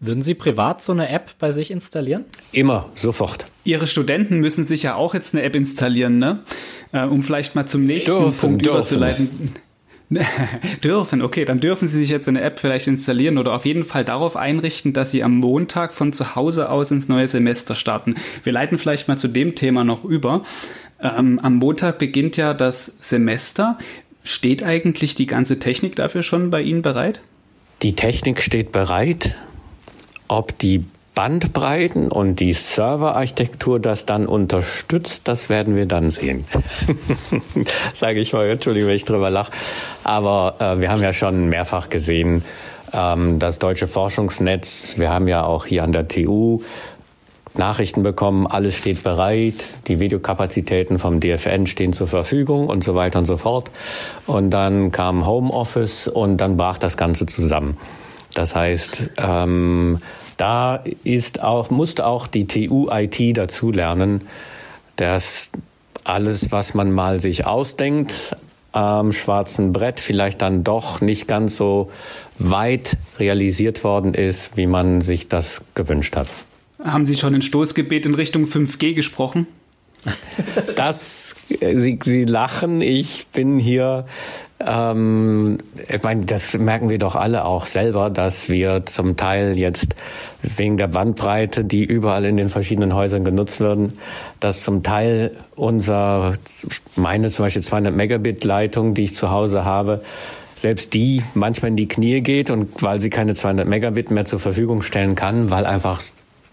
Würden 0.04 0.22
Sie 0.22 0.34
privat 0.34 0.82
so 0.82 0.90
eine 0.90 1.08
App 1.10 1.30
bei 1.38 1.52
sich 1.52 1.70
installieren? 1.70 2.24
Immer, 2.50 2.90
sofort. 2.96 3.46
Ihre 3.62 3.86
Studenten 3.86 4.40
müssen 4.40 4.64
sich 4.64 4.82
ja 4.82 4.96
auch 4.96 5.14
jetzt 5.14 5.32
eine 5.32 5.44
App 5.44 5.54
installieren, 5.54 6.18
ne? 6.18 6.40
Äh, 6.92 7.04
um 7.04 7.22
vielleicht 7.22 7.54
mal 7.54 7.66
zum 7.66 7.86
nächsten 7.86 8.10
dürfen, 8.10 8.40
Punkt 8.40 8.66
dürfen. 8.66 8.76
überzuleiten. 8.76 9.52
dürfen, 10.82 11.22
okay, 11.22 11.44
dann 11.44 11.60
dürfen 11.60 11.86
Sie 11.86 12.00
sich 12.00 12.10
jetzt 12.10 12.26
eine 12.26 12.40
App 12.40 12.58
vielleicht 12.58 12.88
installieren 12.88 13.38
oder 13.38 13.54
auf 13.54 13.64
jeden 13.64 13.84
Fall 13.84 14.04
darauf 14.04 14.36
einrichten, 14.36 14.92
dass 14.92 15.12
Sie 15.12 15.22
am 15.22 15.36
Montag 15.36 15.92
von 15.92 16.12
zu 16.12 16.34
Hause 16.34 16.68
aus 16.68 16.90
ins 16.90 17.08
neue 17.08 17.28
Semester 17.28 17.76
starten. 17.76 18.16
Wir 18.42 18.52
leiten 18.52 18.78
vielleicht 18.78 19.06
mal 19.06 19.18
zu 19.18 19.28
dem 19.28 19.54
Thema 19.54 19.84
noch 19.84 20.02
über. 20.04 20.42
Ähm, 21.00 21.38
am 21.40 21.58
Montag 21.58 22.00
beginnt 22.00 22.36
ja 22.36 22.54
das 22.54 22.86
Semester. 22.86 23.78
Steht 24.24 24.64
eigentlich 24.64 25.14
die 25.14 25.26
ganze 25.26 25.60
Technik 25.60 25.94
dafür 25.94 26.24
schon 26.24 26.50
bei 26.50 26.60
Ihnen 26.60 26.82
bereit? 26.82 27.22
Die 27.82 27.94
Technik 27.94 28.42
steht 28.42 28.72
bereit. 28.72 29.36
Ob 30.32 30.56
die 30.56 30.86
Bandbreiten 31.14 32.10
und 32.10 32.36
die 32.36 32.54
Serverarchitektur 32.54 33.78
das 33.78 34.06
dann 34.06 34.24
unterstützt, 34.24 35.28
das 35.28 35.50
werden 35.50 35.76
wir 35.76 35.84
dann 35.84 36.08
sehen. 36.08 36.46
Sage 37.92 38.20
ich 38.20 38.32
mal, 38.32 38.48
Entschuldigung, 38.48 38.88
wenn 38.88 38.96
ich 38.96 39.04
drüber 39.04 39.28
lache. 39.28 39.52
Aber 40.04 40.54
äh, 40.58 40.80
wir 40.80 40.90
haben 40.90 41.02
ja 41.02 41.12
schon 41.12 41.50
mehrfach 41.50 41.90
gesehen, 41.90 42.46
ähm, 42.94 43.38
das 43.40 43.58
deutsche 43.58 43.86
Forschungsnetz, 43.86 44.94
wir 44.96 45.10
haben 45.10 45.28
ja 45.28 45.44
auch 45.44 45.66
hier 45.66 45.84
an 45.84 45.92
der 45.92 46.08
TU 46.08 46.62
Nachrichten 47.52 48.02
bekommen, 48.02 48.46
alles 48.46 48.74
steht 48.74 49.02
bereit, 49.02 49.56
die 49.88 50.00
Videokapazitäten 50.00 50.98
vom 50.98 51.20
DFN 51.20 51.66
stehen 51.66 51.92
zur 51.92 52.06
Verfügung 52.06 52.68
und 52.68 52.82
so 52.82 52.94
weiter 52.94 53.18
und 53.18 53.26
so 53.26 53.36
fort. 53.36 53.70
Und 54.26 54.48
dann 54.48 54.92
kam 54.92 55.26
Homeoffice 55.26 56.08
und 56.08 56.38
dann 56.38 56.56
brach 56.56 56.78
das 56.78 56.96
Ganze 56.96 57.26
zusammen. 57.26 57.76
Das 58.34 58.56
heißt, 58.56 59.10
ähm, 59.18 59.98
da 60.42 60.82
ist 61.04 61.40
auch, 61.40 61.70
musste 61.70 62.04
auch 62.04 62.26
die 62.26 62.48
TU-IT 62.48 63.38
dazulernen, 63.38 64.22
dass 64.96 65.52
alles, 66.02 66.50
was 66.50 66.74
man 66.74 66.90
mal 66.90 67.20
sich 67.20 67.46
ausdenkt, 67.46 68.34
am 68.72 69.12
schwarzen 69.12 69.70
Brett 69.70 70.00
vielleicht 70.00 70.42
dann 70.42 70.64
doch 70.64 71.00
nicht 71.00 71.28
ganz 71.28 71.56
so 71.56 71.92
weit 72.40 72.96
realisiert 73.20 73.84
worden 73.84 74.14
ist, 74.14 74.56
wie 74.56 74.66
man 74.66 75.00
sich 75.00 75.28
das 75.28 75.64
gewünscht 75.74 76.16
hat. 76.16 76.26
Haben 76.82 77.06
Sie 77.06 77.16
schon 77.16 77.36
ein 77.36 77.42
Stoßgebet 77.42 78.04
in 78.06 78.16
Richtung 78.16 78.46
5G 78.46 78.94
gesprochen? 78.94 79.46
Das, 80.74 81.36
Sie, 81.48 82.00
Sie 82.02 82.24
lachen, 82.24 82.80
ich 82.80 83.28
bin 83.28 83.60
hier, 83.60 84.06
ähm, 84.66 85.58
ich 85.88 86.02
meine, 86.02 86.24
das 86.24 86.54
merken 86.54 86.90
wir 86.90 86.98
doch 86.98 87.16
alle 87.16 87.44
auch 87.44 87.66
selber, 87.66 88.10
dass 88.10 88.48
wir 88.48 88.86
zum 88.86 89.16
Teil 89.16 89.58
jetzt 89.58 89.94
wegen 90.42 90.76
der 90.76 90.88
Bandbreite, 90.88 91.64
die 91.64 91.84
überall 91.84 92.24
in 92.24 92.36
den 92.36 92.50
verschiedenen 92.50 92.94
Häusern 92.94 93.24
genutzt 93.24 93.60
werden, 93.60 93.98
dass 94.40 94.62
zum 94.62 94.82
Teil 94.82 95.32
unser, 95.56 96.34
meine 96.96 97.30
zum 97.30 97.46
Beispiel 97.46 97.62
200 97.62 97.94
Megabit 97.94 98.44
Leitung, 98.44 98.94
die 98.94 99.04
ich 99.04 99.14
zu 99.14 99.30
Hause 99.30 99.64
habe, 99.64 100.02
selbst 100.54 100.94
die 100.94 101.22
manchmal 101.34 101.70
in 101.70 101.76
die 101.76 101.88
Knie 101.88 102.20
geht 102.20 102.50
und 102.50 102.82
weil 102.82 102.98
sie 103.00 103.10
keine 103.10 103.34
200 103.34 103.66
Megabit 103.66 104.10
mehr 104.10 104.24
zur 104.24 104.38
Verfügung 104.38 104.82
stellen 104.82 105.14
kann, 105.14 105.50
weil 105.50 105.66
einfach 105.66 106.00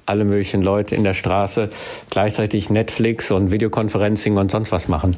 alle 0.05 0.25
möglichen 0.25 0.63
Leute 0.63 0.95
in 0.95 1.03
der 1.03 1.13
Straße 1.13 1.69
gleichzeitig 2.09 2.69
Netflix 2.69 3.31
und 3.31 3.51
Videoconferencing 3.51 4.37
und 4.37 4.49
sonst 4.49 4.71
was 4.71 4.87
machen. 4.87 5.15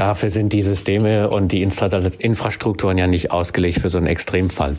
Dafür 0.00 0.30
sind 0.30 0.54
die 0.54 0.62
Systeme 0.62 1.28
und 1.28 1.52
die 1.52 1.60
Infrastrukturen 1.60 2.96
ja 2.96 3.06
nicht 3.06 3.32
ausgelegt 3.32 3.80
für 3.80 3.90
so 3.90 3.98
einen 3.98 4.06
Extremfall. 4.06 4.78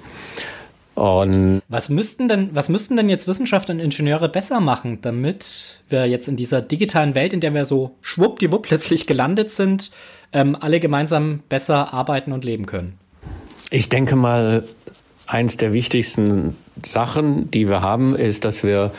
Und 0.95 1.61
was 1.67 1.89
müssten 1.89 2.27
denn, 2.27 2.49
was 2.53 2.69
müssten 2.69 2.97
denn 2.97 3.07
jetzt 3.07 3.27
Wissenschaftler 3.27 3.75
und 3.75 3.81
Ingenieure 3.81 4.29
besser 4.29 4.59
machen, 4.61 4.97
damit 5.03 5.83
wir 5.89 6.07
jetzt 6.07 6.27
in 6.27 6.37
dieser 6.37 6.63
digitalen 6.63 7.13
Welt, 7.13 7.33
in 7.33 7.39
der 7.39 7.53
wir 7.53 7.65
so 7.65 7.91
schwuppdiwupp 8.01 8.63
plötzlich 8.63 9.05
gelandet 9.05 9.51
sind, 9.51 9.91
ähm, 10.33 10.57
alle 10.59 10.79
gemeinsam 10.79 11.43
besser 11.49 11.93
arbeiten 11.93 12.31
und 12.31 12.43
leben 12.43 12.65
können? 12.65 12.97
Ich 13.69 13.89
denke 13.89 14.15
mal, 14.15 14.63
eins 15.27 15.55
der 15.55 15.71
wichtigsten 15.71 16.57
Sachen, 16.83 17.51
die 17.51 17.69
wir 17.69 17.81
haben, 17.83 18.15
ist, 18.15 18.43
dass 18.43 18.63
wir 18.63 18.89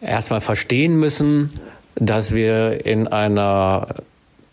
erstmal 0.00 0.40
verstehen 0.40 0.94
müssen, 0.94 1.50
dass 1.96 2.32
wir 2.32 2.86
in 2.86 3.08
einer 3.08 3.88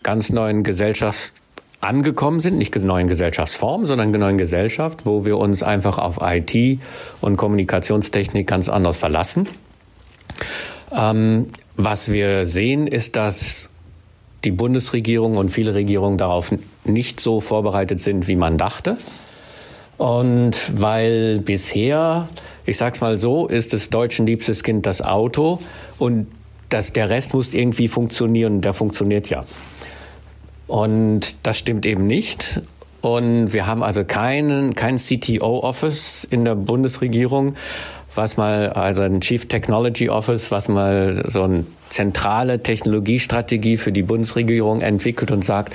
ganz 0.08 0.30
neuen 0.30 0.62
Gesellschaft 0.62 1.34
angekommen 1.82 2.40
sind, 2.40 2.56
nicht 2.56 2.74
neuen 2.74 3.08
Gesellschaftsform, 3.08 3.84
sondern 3.84 4.10
neuen 4.10 4.38
Gesellschaft, 4.38 5.04
wo 5.04 5.26
wir 5.26 5.36
uns 5.36 5.62
einfach 5.62 5.98
auf 5.98 6.20
IT 6.22 6.80
und 7.20 7.36
Kommunikationstechnik 7.36 8.46
ganz 8.46 8.70
anders 8.70 8.96
verlassen. 8.96 9.48
Ähm, 10.98 11.50
was 11.76 12.10
wir 12.10 12.46
sehen, 12.46 12.86
ist, 12.86 13.16
dass 13.16 13.68
die 14.44 14.50
Bundesregierung 14.50 15.36
und 15.36 15.50
viele 15.50 15.74
Regierungen 15.74 16.16
darauf 16.16 16.54
nicht 16.86 17.20
so 17.20 17.42
vorbereitet 17.42 18.00
sind, 18.00 18.28
wie 18.28 18.36
man 18.36 18.56
dachte. 18.56 18.96
Und 19.98 20.70
weil 20.74 21.40
bisher, 21.40 22.30
ich 22.64 22.78
sag's 22.78 23.02
mal 23.02 23.18
so, 23.18 23.46
ist 23.46 23.74
das 23.74 23.90
deutschen 23.90 24.24
liebstes 24.24 24.62
Kind 24.62 24.86
das 24.86 25.02
Auto 25.02 25.58
und 25.98 26.28
das, 26.70 26.94
der 26.94 27.10
Rest 27.10 27.34
muss 27.34 27.52
irgendwie 27.52 27.88
funktionieren. 27.88 28.62
Der 28.62 28.72
funktioniert 28.72 29.28
ja. 29.28 29.44
Und 30.68 31.34
das 31.42 31.58
stimmt 31.58 31.84
eben 31.86 32.06
nicht. 32.06 32.60
Und 33.00 33.52
wir 33.52 33.66
haben 33.66 33.82
also 33.82 34.04
keinen, 34.04 34.74
kein 34.74 34.96
CTO-Office 34.96 36.24
in 36.30 36.44
der 36.44 36.54
Bundesregierung, 36.54 37.54
was 38.14 38.36
mal, 38.36 38.70
also 38.70 39.02
ein 39.02 39.20
Chief 39.20 39.46
Technology 39.46 40.08
Office, 40.08 40.50
was 40.50 40.68
mal 40.68 41.22
so 41.26 41.42
eine 41.44 41.64
zentrale 41.88 42.62
Technologiestrategie 42.62 43.76
für 43.76 43.92
die 43.92 44.02
Bundesregierung 44.02 44.80
entwickelt 44.80 45.30
und 45.30 45.44
sagt, 45.44 45.74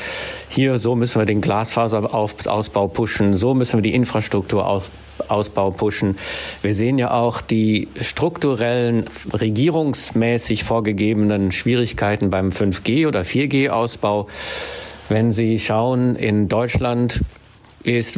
hier, 0.49 0.77
so 0.77 0.95
müssen 0.95 1.19
wir 1.19 1.25
den 1.25 1.41
Glasfaserausbau 1.41 2.89
pushen, 2.89 3.35
so 3.35 3.53
müssen 3.53 3.77
wir 3.77 3.81
die 3.81 3.95
Infrastrukturausbau 3.95 5.71
pushen. 5.71 6.17
Wir 6.61 6.73
sehen 6.73 6.99
ja 6.99 7.11
auch 7.11 7.41
die 7.41 7.87
strukturellen, 7.99 9.05
regierungsmäßig 9.31 10.65
vorgegebenen 10.65 11.51
Schwierigkeiten 11.51 12.29
beim 12.29 12.49
5G 12.49 13.07
oder 13.07 13.21
4G-Ausbau. 13.21 14.27
Wenn 15.09 15.31
Sie 15.31 15.59
schauen, 15.59 16.15
in 16.15 16.47
Deutschland 16.47 17.21
ist, 17.83 18.17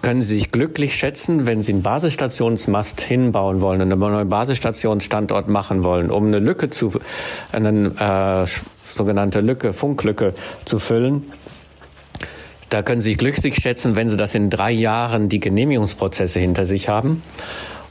können 0.00 0.22
Sie 0.22 0.38
sich 0.38 0.50
glücklich 0.50 0.94
schätzen, 0.96 1.46
wenn 1.46 1.62
Sie 1.62 1.72
einen 1.72 1.82
Basisstationsmast 1.82 3.00
hinbauen 3.00 3.60
wollen, 3.60 3.82
einen 3.82 3.98
neuen 3.98 4.28
Basisstationsstandort 4.28 5.48
machen 5.48 5.84
wollen, 5.84 6.10
um 6.10 6.26
eine 6.26 6.38
Lücke 6.38 6.70
zu, 6.70 6.92
eine 7.52 8.46
äh, 8.46 8.50
sogenannte 8.86 9.40
Lücke, 9.40 9.72
Funklücke 9.72 10.34
zu 10.64 10.78
füllen. 10.78 11.30
Da 12.70 12.82
können 12.82 13.02
Sie 13.02 13.10
sich 13.10 13.18
glücklich 13.18 13.56
schätzen, 13.56 13.96
wenn 13.96 14.08
Sie 14.08 14.16
das 14.16 14.34
in 14.34 14.48
drei 14.48 14.72
Jahren 14.72 15.28
die 15.28 15.40
Genehmigungsprozesse 15.40 16.40
hinter 16.40 16.64
sich 16.64 16.88
haben. 16.88 17.22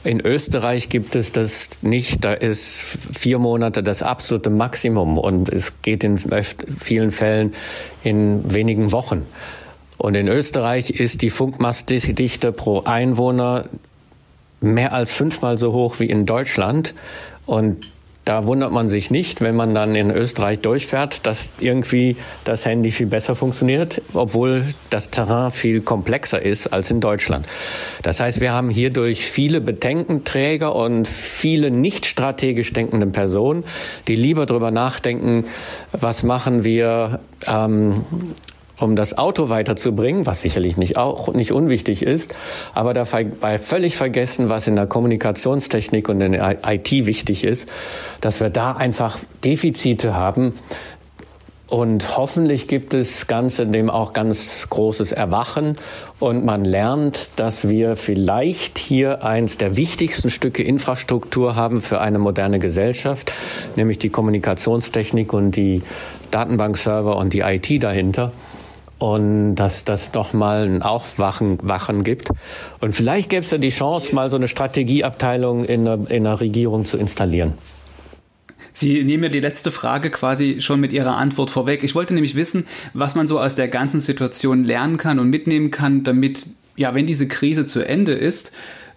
In 0.04 0.20
Österreich 0.20 0.88
gibt 0.88 1.14
es 1.14 1.30
das 1.30 1.70
nicht. 1.82 2.24
Da 2.24 2.32
ist 2.32 2.84
vier 3.12 3.38
Monate 3.38 3.82
das 3.82 4.02
absolute 4.02 4.50
Maximum 4.50 5.16
und 5.16 5.48
es 5.48 5.80
geht 5.82 6.02
in 6.02 6.18
vielen 6.18 7.12
Fällen 7.12 7.54
in 8.02 8.52
wenigen 8.52 8.90
Wochen. 8.90 9.24
Und 9.98 10.16
in 10.16 10.26
Österreich 10.26 10.90
ist 10.90 11.22
die 11.22 11.30
Funkmastdichte 11.30 12.50
pro 12.50 12.82
Einwohner 12.82 13.66
mehr 14.60 14.92
als 14.92 15.12
fünfmal 15.12 15.58
so 15.58 15.72
hoch 15.72 16.00
wie 16.00 16.06
in 16.06 16.26
Deutschland. 16.26 16.94
Und 17.46 17.92
da 18.24 18.46
wundert 18.46 18.70
man 18.70 18.88
sich 18.88 19.10
nicht, 19.10 19.40
wenn 19.40 19.56
man 19.56 19.74
dann 19.74 19.96
in 19.96 20.10
Österreich 20.10 20.60
durchfährt, 20.60 21.26
dass 21.26 21.50
irgendwie 21.58 22.16
das 22.44 22.64
Handy 22.64 22.92
viel 22.92 23.06
besser 23.06 23.34
funktioniert, 23.34 24.00
obwohl 24.14 24.64
das 24.90 25.10
Terrain 25.10 25.50
viel 25.50 25.80
komplexer 25.80 26.40
ist 26.40 26.68
als 26.68 26.90
in 26.90 27.00
Deutschland. 27.00 27.46
Das 28.02 28.20
heißt, 28.20 28.40
wir 28.40 28.52
haben 28.52 28.68
hierdurch 28.70 29.26
viele 29.26 29.60
Bedenkenträger 29.60 30.74
und 30.76 31.08
viele 31.08 31.70
nicht 31.70 32.06
strategisch 32.06 32.72
denkende 32.72 33.06
Personen, 33.06 33.64
die 34.06 34.14
lieber 34.14 34.46
darüber 34.46 34.70
nachdenken, 34.70 35.46
was 35.92 36.22
machen 36.22 36.62
wir 36.62 37.20
ähm, 37.46 38.04
um 38.82 38.96
das 38.96 39.16
Auto 39.16 39.48
weiterzubringen, 39.48 40.26
was 40.26 40.42
sicherlich 40.42 40.76
nicht 40.76 40.96
auch 40.96 41.32
nicht 41.32 41.52
unwichtig 41.52 42.02
ist, 42.02 42.34
aber 42.74 42.92
dabei 42.92 43.58
völlig 43.58 43.96
vergessen, 43.96 44.48
was 44.48 44.66
in 44.66 44.76
der 44.76 44.86
Kommunikationstechnik 44.86 46.08
und 46.08 46.20
in 46.20 46.32
der 46.32 46.58
IT 46.66 46.90
wichtig 46.90 47.44
ist, 47.44 47.68
dass 48.20 48.40
wir 48.40 48.50
da 48.50 48.72
einfach 48.72 49.18
Defizite 49.44 50.14
haben. 50.14 50.54
Und 51.68 52.18
hoffentlich 52.18 52.68
gibt 52.68 52.92
es 52.92 53.28
ganz 53.28 53.58
in 53.58 53.72
dem 53.72 53.88
auch 53.88 54.12
ganz 54.12 54.68
großes 54.68 55.12
Erwachen 55.12 55.76
und 56.18 56.44
man 56.44 56.66
lernt, 56.66 57.30
dass 57.36 57.66
wir 57.66 57.96
vielleicht 57.96 58.76
hier 58.76 59.24
eins 59.24 59.56
der 59.56 59.74
wichtigsten 59.74 60.28
Stücke 60.28 60.62
Infrastruktur 60.62 61.56
haben 61.56 61.80
für 61.80 61.98
eine 62.02 62.18
moderne 62.18 62.58
Gesellschaft, 62.58 63.32
nämlich 63.74 63.98
die 63.98 64.10
Kommunikationstechnik 64.10 65.32
und 65.32 65.52
die 65.52 65.80
Datenbankserver 66.30 67.16
und 67.16 67.32
die 67.32 67.40
IT 67.40 67.82
dahinter 67.82 68.32
und 69.02 69.56
dass 69.56 69.84
das 69.84 70.14
nochmal 70.14 70.64
ein 70.64 70.82
Aufwachen 70.82 71.58
Wachen 71.62 72.04
gibt. 72.04 72.28
Und 72.80 72.94
vielleicht 72.94 73.30
gäbe 73.30 73.42
es 73.42 73.50
ja 73.50 73.58
die 73.58 73.70
Chance, 73.70 74.14
mal 74.14 74.30
so 74.30 74.36
eine 74.36 74.46
Strategieabteilung 74.46 75.64
in 75.64 75.88
einer, 75.88 76.08
in 76.08 76.24
einer 76.24 76.40
Regierung 76.40 76.84
zu 76.84 76.98
installieren. 76.98 77.54
Sie 78.72 79.02
nehmen 79.02 79.24
ja 79.24 79.28
die 79.28 79.40
letzte 79.40 79.72
Frage 79.72 80.10
quasi 80.10 80.60
schon 80.60 80.78
mit 80.78 80.92
Ihrer 80.92 81.16
Antwort 81.16 81.50
vorweg. 81.50 81.82
Ich 81.82 81.96
wollte 81.96 82.14
nämlich 82.14 82.36
wissen, 82.36 82.64
was 82.94 83.16
man 83.16 83.26
so 83.26 83.40
aus 83.40 83.56
der 83.56 83.66
ganzen 83.66 83.98
Situation 83.98 84.62
lernen 84.62 84.98
kann 84.98 85.18
und 85.18 85.30
mitnehmen 85.30 85.72
kann, 85.72 86.04
damit, 86.04 86.46
ja, 86.76 86.94
wenn 86.94 87.06
diese 87.06 87.26
Krise 87.26 87.66
zu 87.66 87.80
Ende 87.80 88.12
ist, 88.12 88.52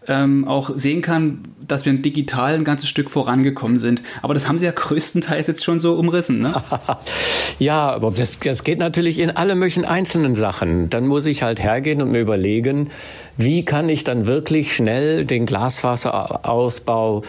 ähm, 0.07 0.47
auch 0.47 0.71
sehen 0.75 1.01
kann, 1.01 1.39
dass 1.67 1.85
wir 1.85 1.93
digital 1.93 2.53
ein 2.53 2.63
ganzes 2.63 2.89
Stück 2.89 3.09
vorangekommen 3.09 3.79
sind. 3.79 4.01
Aber 4.21 4.33
das 4.33 4.47
haben 4.47 4.57
Sie 4.57 4.65
ja 4.65 4.71
größtenteils 4.71 5.47
jetzt 5.47 5.63
schon 5.63 5.79
so 5.79 5.93
umrissen, 5.93 6.39
ne? 6.39 6.61
ja, 7.59 7.89
aber 7.91 8.11
das, 8.11 8.39
das 8.39 8.63
geht 8.63 8.79
natürlich 8.79 9.19
in 9.19 9.31
alle 9.31 9.55
möglichen 9.55 9.85
einzelnen 9.85 10.35
Sachen. 10.35 10.89
Dann 10.89 11.07
muss 11.07 11.25
ich 11.25 11.43
halt 11.43 11.59
hergehen 11.59 12.01
und 12.01 12.11
mir 12.11 12.21
überlegen, 12.21 12.89
wie 13.37 13.65
kann 13.65 13.89
ich 13.89 14.03
dann 14.03 14.25
wirklich 14.25 14.75
schnell 14.75 15.25
den 15.25 15.45
Glasfaserausbau 15.45 17.23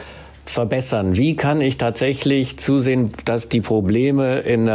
verbessern? 0.45 1.17
Wie 1.17 1.37
kann 1.37 1.61
ich 1.61 1.79
tatsächlich 1.79 2.59
zusehen, 2.59 3.11
dass 3.25 3.49
die 3.49 3.61
Probleme 3.61 4.41
in, 4.41 4.69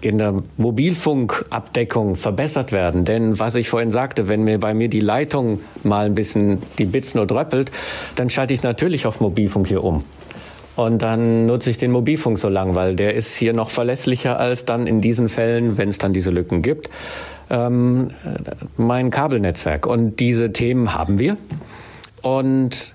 in 0.00 0.18
der 0.18 0.42
Mobilfunkabdeckung 0.56 2.16
verbessert 2.16 2.72
werden. 2.72 3.04
Denn 3.04 3.38
was 3.38 3.54
ich 3.54 3.68
vorhin 3.68 3.90
sagte, 3.90 4.28
wenn 4.28 4.44
mir 4.44 4.58
bei 4.58 4.74
mir 4.74 4.88
die 4.88 5.00
Leitung 5.00 5.60
mal 5.82 6.06
ein 6.06 6.14
bisschen 6.14 6.62
die 6.78 6.84
Bits 6.84 7.14
nur 7.14 7.26
dröppelt, 7.26 7.70
dann 8.14 8.30
schalte 8.30 8.54
ich 8.54 8.62
natürlich 8.62 9.06
auf 9.06 9.20
Mobilfunk 9.20 9.66
hier 9.66 9.82
um. 9.82 10.04
Und 10.76 11.02
dann 11.02 11.46
nutze 11.46 11.70
ich 11.70 11.76
den 11.76 11.90
Mobilfunk 11.90 12.38
so 12.38 12.48
lang, 12.48 12.76
weil 12.76 12.94
der 12.94 13.14
ist 13.14 13.34
hier 13.34 13.52
noch 13.52 13.70
verlässlicher 13.70 14.38
als 14.38 14.64
dann 14.64 14.86
in 14.86 15.00
diesen 15.00 15.28
Fällen, 15.28 15.76
wenn 15.76 15.88
es 15.88 15.98
dann 15.98 16.12
diese 16.12 16.30
Lücken 16.30 16.62
gibt, 16.62 16.88
ähm, 17.50 18.12
mein 18.76 19.10
Kabelnetzwerk. 19.10 19.86
Und 19.86 20.20
diese 20.20 20.52
Themen 20.52 20.94
haben 20.94 21.18
wir. 21.18 21.36
Und 22.22 22.94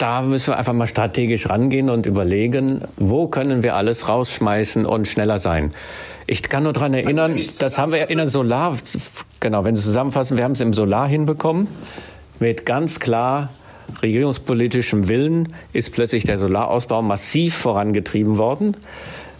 da 0.00 0.22
müssen 0.22 0.52
wir 0.52 0.58
einfach 0.58 0.72
mal 0.72 0.86
strategisch 0.86 1.48
rangehen 1.50 1.90
und 1.90 2.06
überlegen, 2.06 2.82
wo 2.96 3.28
können 3.28 3.62
wir 3.62 3.76
alles 3.76 4.08
rausschmeißen 4.08 4.86
und 4.86 5.06
schneller 5.06 5.38
sein. 5.38 5.74
Ich 6.26 6.42
kann 6.42 6.62
nur 6.62 6.72
daran 6.72 6.94
erinnern, 6.94 7.38
das 7.58 7.78
haben 7.78 7.92
wir 7.92 8.08
in 8.08 8.16
der 8.16 8.28
Solar, 8.28 8.76
genau, 9.40 9.64
wenn 9.64 9.76
Sie 9.76 9.82
zusammenfassen, 9.82 10.36
wir 10.36 10.44
haben 10.44 10.52
es 10.52 10.60
im 10.60 10.72
Solar 10.72 11.06
hinbekommen, 11.06 11.68
mit 12.38 12.64
ganz 12.64 12.98
klar 12.98 13.50
regierungspolitischem 14.02 15.08
Willen 15.08 15.54
ist 15.72 15.92
plötzlich 15.92 16.24
der 16.24 16.38
Solarausbau 16.38 17.02
massiv 17.02 17.54
vorangetrieben 17.56 18.38
worden. 18.38 18.76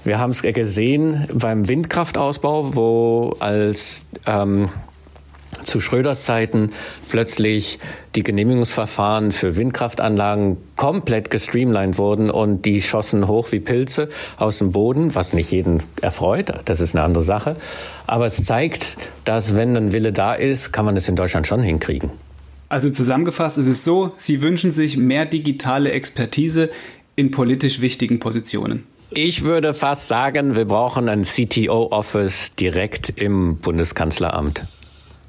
Wir 0.05 0.19
haben 0.19 0.31
es 0.31 0.43
gesehen 0.43 1.27
beim 1.33 1.69
Windkraftausbau, 1.69 2.75
wo 2.75 3.37
als 3.39 4.03
ähm, 4.27 4.69
zu 5.65 5.81
Schröders 5.81 6.25
Zeiten 6.25 6.71
plötzlich 7.09 7.79
die 8.15 8.23
Genehmigungsverfahren 8.23 9.33
für 9.33 9.57
Windkraftanlagen 9.57 10.57
komplett 10.77 11.31
gestreamlined 11.31 11.99
wurden 11.99 12.31
und 12.31 12.65
die 12.65 12.83
schossen 12.83 13.29
hoch 13.29 13.53
wie 13.53 13.61
Pilze 13.61 14.09
aus 14.39 14.59
dem 14.59 14.73
Boden, 14.73 15.15
was 15.15 15.33
nicht 15.33 15.51
jeden 15.51 15.83
erfreut, 16.01 16.53
das 16.65 16.81
ist 16.81 16.95
eine 16.95 17.05
andere 17.05 17.23
Sache. 17.25 17.57
Aber 18.07 18.27
es 18.27 18.45
zeigt, 18.45 18.97
dass 19.25 19.55
wenn 19.55 19.77
ein 19.77 19.93
Wille 19.93 20.13
da 20.13 20.35
ist, 20.35 20.73
kann 20.73 20.85
man 20.85 20.97
es 20.97 21.09
in 21.09 21.17
Deutschland 21.17 21.47
schon 21.47 21.63
hinkriegen. 21.63 22.11
Also 22.69 22.89
zusammengefasst 22.89 23.59
ist 23.59 23.67
es 23.67 23.85
so, 23.85 24.13
Sie 24.17 24.43
wünschen 24.43 24.73
sich 24.73 24.97
mehr 24.97 25.27
digitale 25.27 25.91
Expertise 25.91 26.71
in 27.17 27.31
politisch 27.31 27.81
wichtigen 27.81 28.21
Positionen. 28.21 28.87
Ich 29.11 29.43
würde 29.43 29.75
fast 29.75 30.07
sagen, 30.07 30.55
wir 30.55 30.67
brauchen 30.67 31.09
ein 31.09 31.23
CTO-Office 31.23 32.55
direkt 32.55 33.11
im 33.21 33.57
Bundeskanzleramt. 33.57 34.63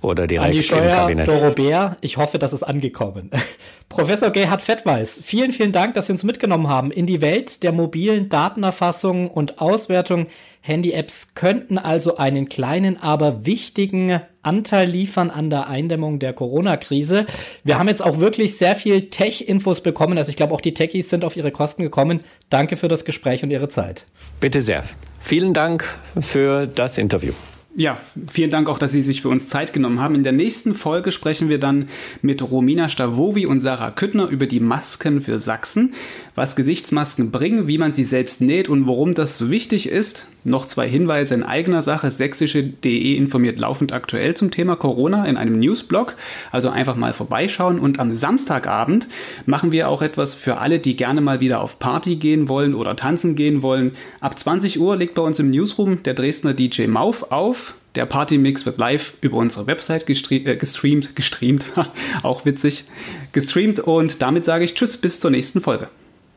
Oder 0.01 0.25
direkt 0.25 0.47
An 0.47 0.51
die 0.51 0.63
Steuer, 0.63 0.83
im 0.83 0.91
Kabinett. 0.91 1.27
Dorobert, 1.27 1.97
ich 2.01 2.17
hoffe, 2.17 2.39
das 2.39 2.53
ist 2.53 2.63
angekommen. 2.63 3.29
Professor 3.89 4.31
Gerhard 4.31 4.61
Fettweis, 4.61 5.21
vielen, 5.23 5.51
vielen 5.51 5.71
Dank, 5.71 5.93
dass 5.93 6.07
Sie 6.07 6.11
uns 6.13 6.23
mitgenommen 6.23 6.67
haben 6.67 6.91
in 6.91 7.05
die 7.05 7.21
Welt 7.21 7.61
der 7.61 7.71
mobilen 7.71 8.29
Datenerfassung 8.29 9.29
und 9.29 9.61
Auswertung. 9.61 10.27
Handy-Apps 10.61 11.33
könnten 11.35 11.77
also 11.77 12.17
einen 12.17 12.47
kleinen, 12.47 13.01
aber 13.01 13.45
wichtigen 13.45 14.21
Anteil 14.43 14.87
liefern 14.87 15.29
an 15.29 15.49
der 15.49 15.67
Eindämmung 15.67 16.19
der 16.19 16.33
Corona-Krise. 16.33 17.25
Wir 17.63 17.77
haben 17.77 17.87
jetzt 17.87 18.03
auch 18.03 18.19
wirklich 18.19 18.57
sehr 18.57 18.75
viel 18.75 19.09
Tech-Infos 19.09 19.81
bekommen. 19.81 20.17
Also 20.17 20.29
ich 20.29 20.35
glaube, 20.35 20.53
auch 20.53 20.61
die 20.61 20.73
Techies 20.73 21.09
sind 21.09 21.25
auf 21.25 21.35
ihre 21.35 21.51
Kosten 21.51 21.83
gekommen. 21.83 22.21
Danke 22.49 22.75
für 22.75 22.87
das 22.87 23.05
Gespräch 23.05 23.43
und 23.43 23.51
Ihre 23.51 23.69
Zeit. 23.69 24.05
Bitte 24.39 24.61
sehr. 24.61 24.83
Vielen 25.19 25.53
Dank 25.53 25.83
für 26.19 26.67
das 26.67 26.97
Interview. 26.97 27.33
Ja, 27.73 27.97
vielen 28.29 28.49
Dank 28.49 28.67
auch, 28.67 28.79
dass 28.79 28.91
Sie 28.91 29.01
sich 29.01 29.21
für 29.21 29.29
uns 29.29 29.47
Zeit 29.47 29.71
genommen 29.71 30.01
haben. 30.01 30.15
In 30.15 30.23
der 30.23 30.33
nächsten 30.33 30.75
Folge 30.75 31.13
sprechen 31.13 31.47
wir 31.47 31.57
dann 31.57 31.87
mit 32.21 32.41
Romina 32.41 32.89
Stavovi 32.89 33.45
und 33.45 33.61
Sarah 33.61 33.91
Küttner 33.91 34.27
über 34.27 34.45
die 34.45 34.59
Masken 34.59 35.21
für 35.21 35.39
Sachsen, 35.39 35.93
was 36.35 36.57
Gesichtsmasken 36.57 37.31
bringen, 37.31 37.67
wie 37.67 37.77
man 37.77 37.93
sie 37.93 38.03
selbst 38.03 38.41
näht 38.41 38.67
und 38.67 38.87
warum 38.87 39.13
das 39.13 39.37
so 39.37 39.49
wichtig 39.49 39.87
ist. 39.87 40.25
Noch 40.43 40.65
zwei 40.65 40.89
Hinweise 40.89 41.35
in 41.35 41.43
eigener 41.43 41.81
Sache. 41.81 42.11
Sächsische.de 42.11 43.15
informiert 43.15 43.59
laufend 43.59 43.93
aktuell 43.93 44.33
zum 44.33 44.51
Thema 44.51 44.75
Corona 44.75 45.25
in 45.25 45.37
einem 45.37 45.59
Newsblog. 45.59 46.15
Also 46.51 46.69
einfach 46.69 46.95
mal 46.95 47.13
vorbeischauen. 47.13 47.79
Und 47.79 47.99
am 47.99 48.13
Samstagabend 48.13 49.07
machen 49.45 49.71
wir 49.71 49.87
auch 49.87 50.01
etwas 50.01 50.33
für 50.33 50.57
alle, 50.57 50.79
die 50.79 50.97
gerne 50.97 51.21
mal 51.21 51.41
wieder 51.41 51.61
auf 51.61 51.79
Party 51.79 52.15
gehen 52.15 52.49
wollen 52.49 52.73
oder 52.73 52.95
tanzen 52.95 53.35
gehen 53.35 53.61
wollen. 53.61 53.91
Ab 54.19 54.37
20 54.37 54.79
Uhr 54.79 54.97
legt 54.97 55.13
bei 55.13 55.21
uns 55.21 55.37
im 55.37 55.51
Newsroom 55.51 56.01
der 56.03 56.15
Dresdner 56.15 56.55
DJ 56.55 56.87
Mauf 56.87 57.31
auf 57.31 57.60
auf. 57.61 57.75
Der 57.95 58.05
Partymix 58.05 58.65
wird 58.65 58.77
live 58.77 59.13
über 59.21 59.37
unsere 59.37 59.67
Website 59.67 60.09
äh, 60.09 60.55
gestreamt, 60.55 61.15
gestreamt, 61.15 61.65
auch 62.23 62.45
witzig, 62.45 62.85
gestreamt 63.33 63.79
und 63.79 64.21
damit 64.21 64.45
sage 64.45 64.63
ich 64.63 64.75
Tschüss 64.75 64.97
bis 64.97 65.19
zur 65.19 65.31
nächsten 65.31 65.59
Folge. 65.59 65.89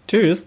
Tschüss. 0.09 0.47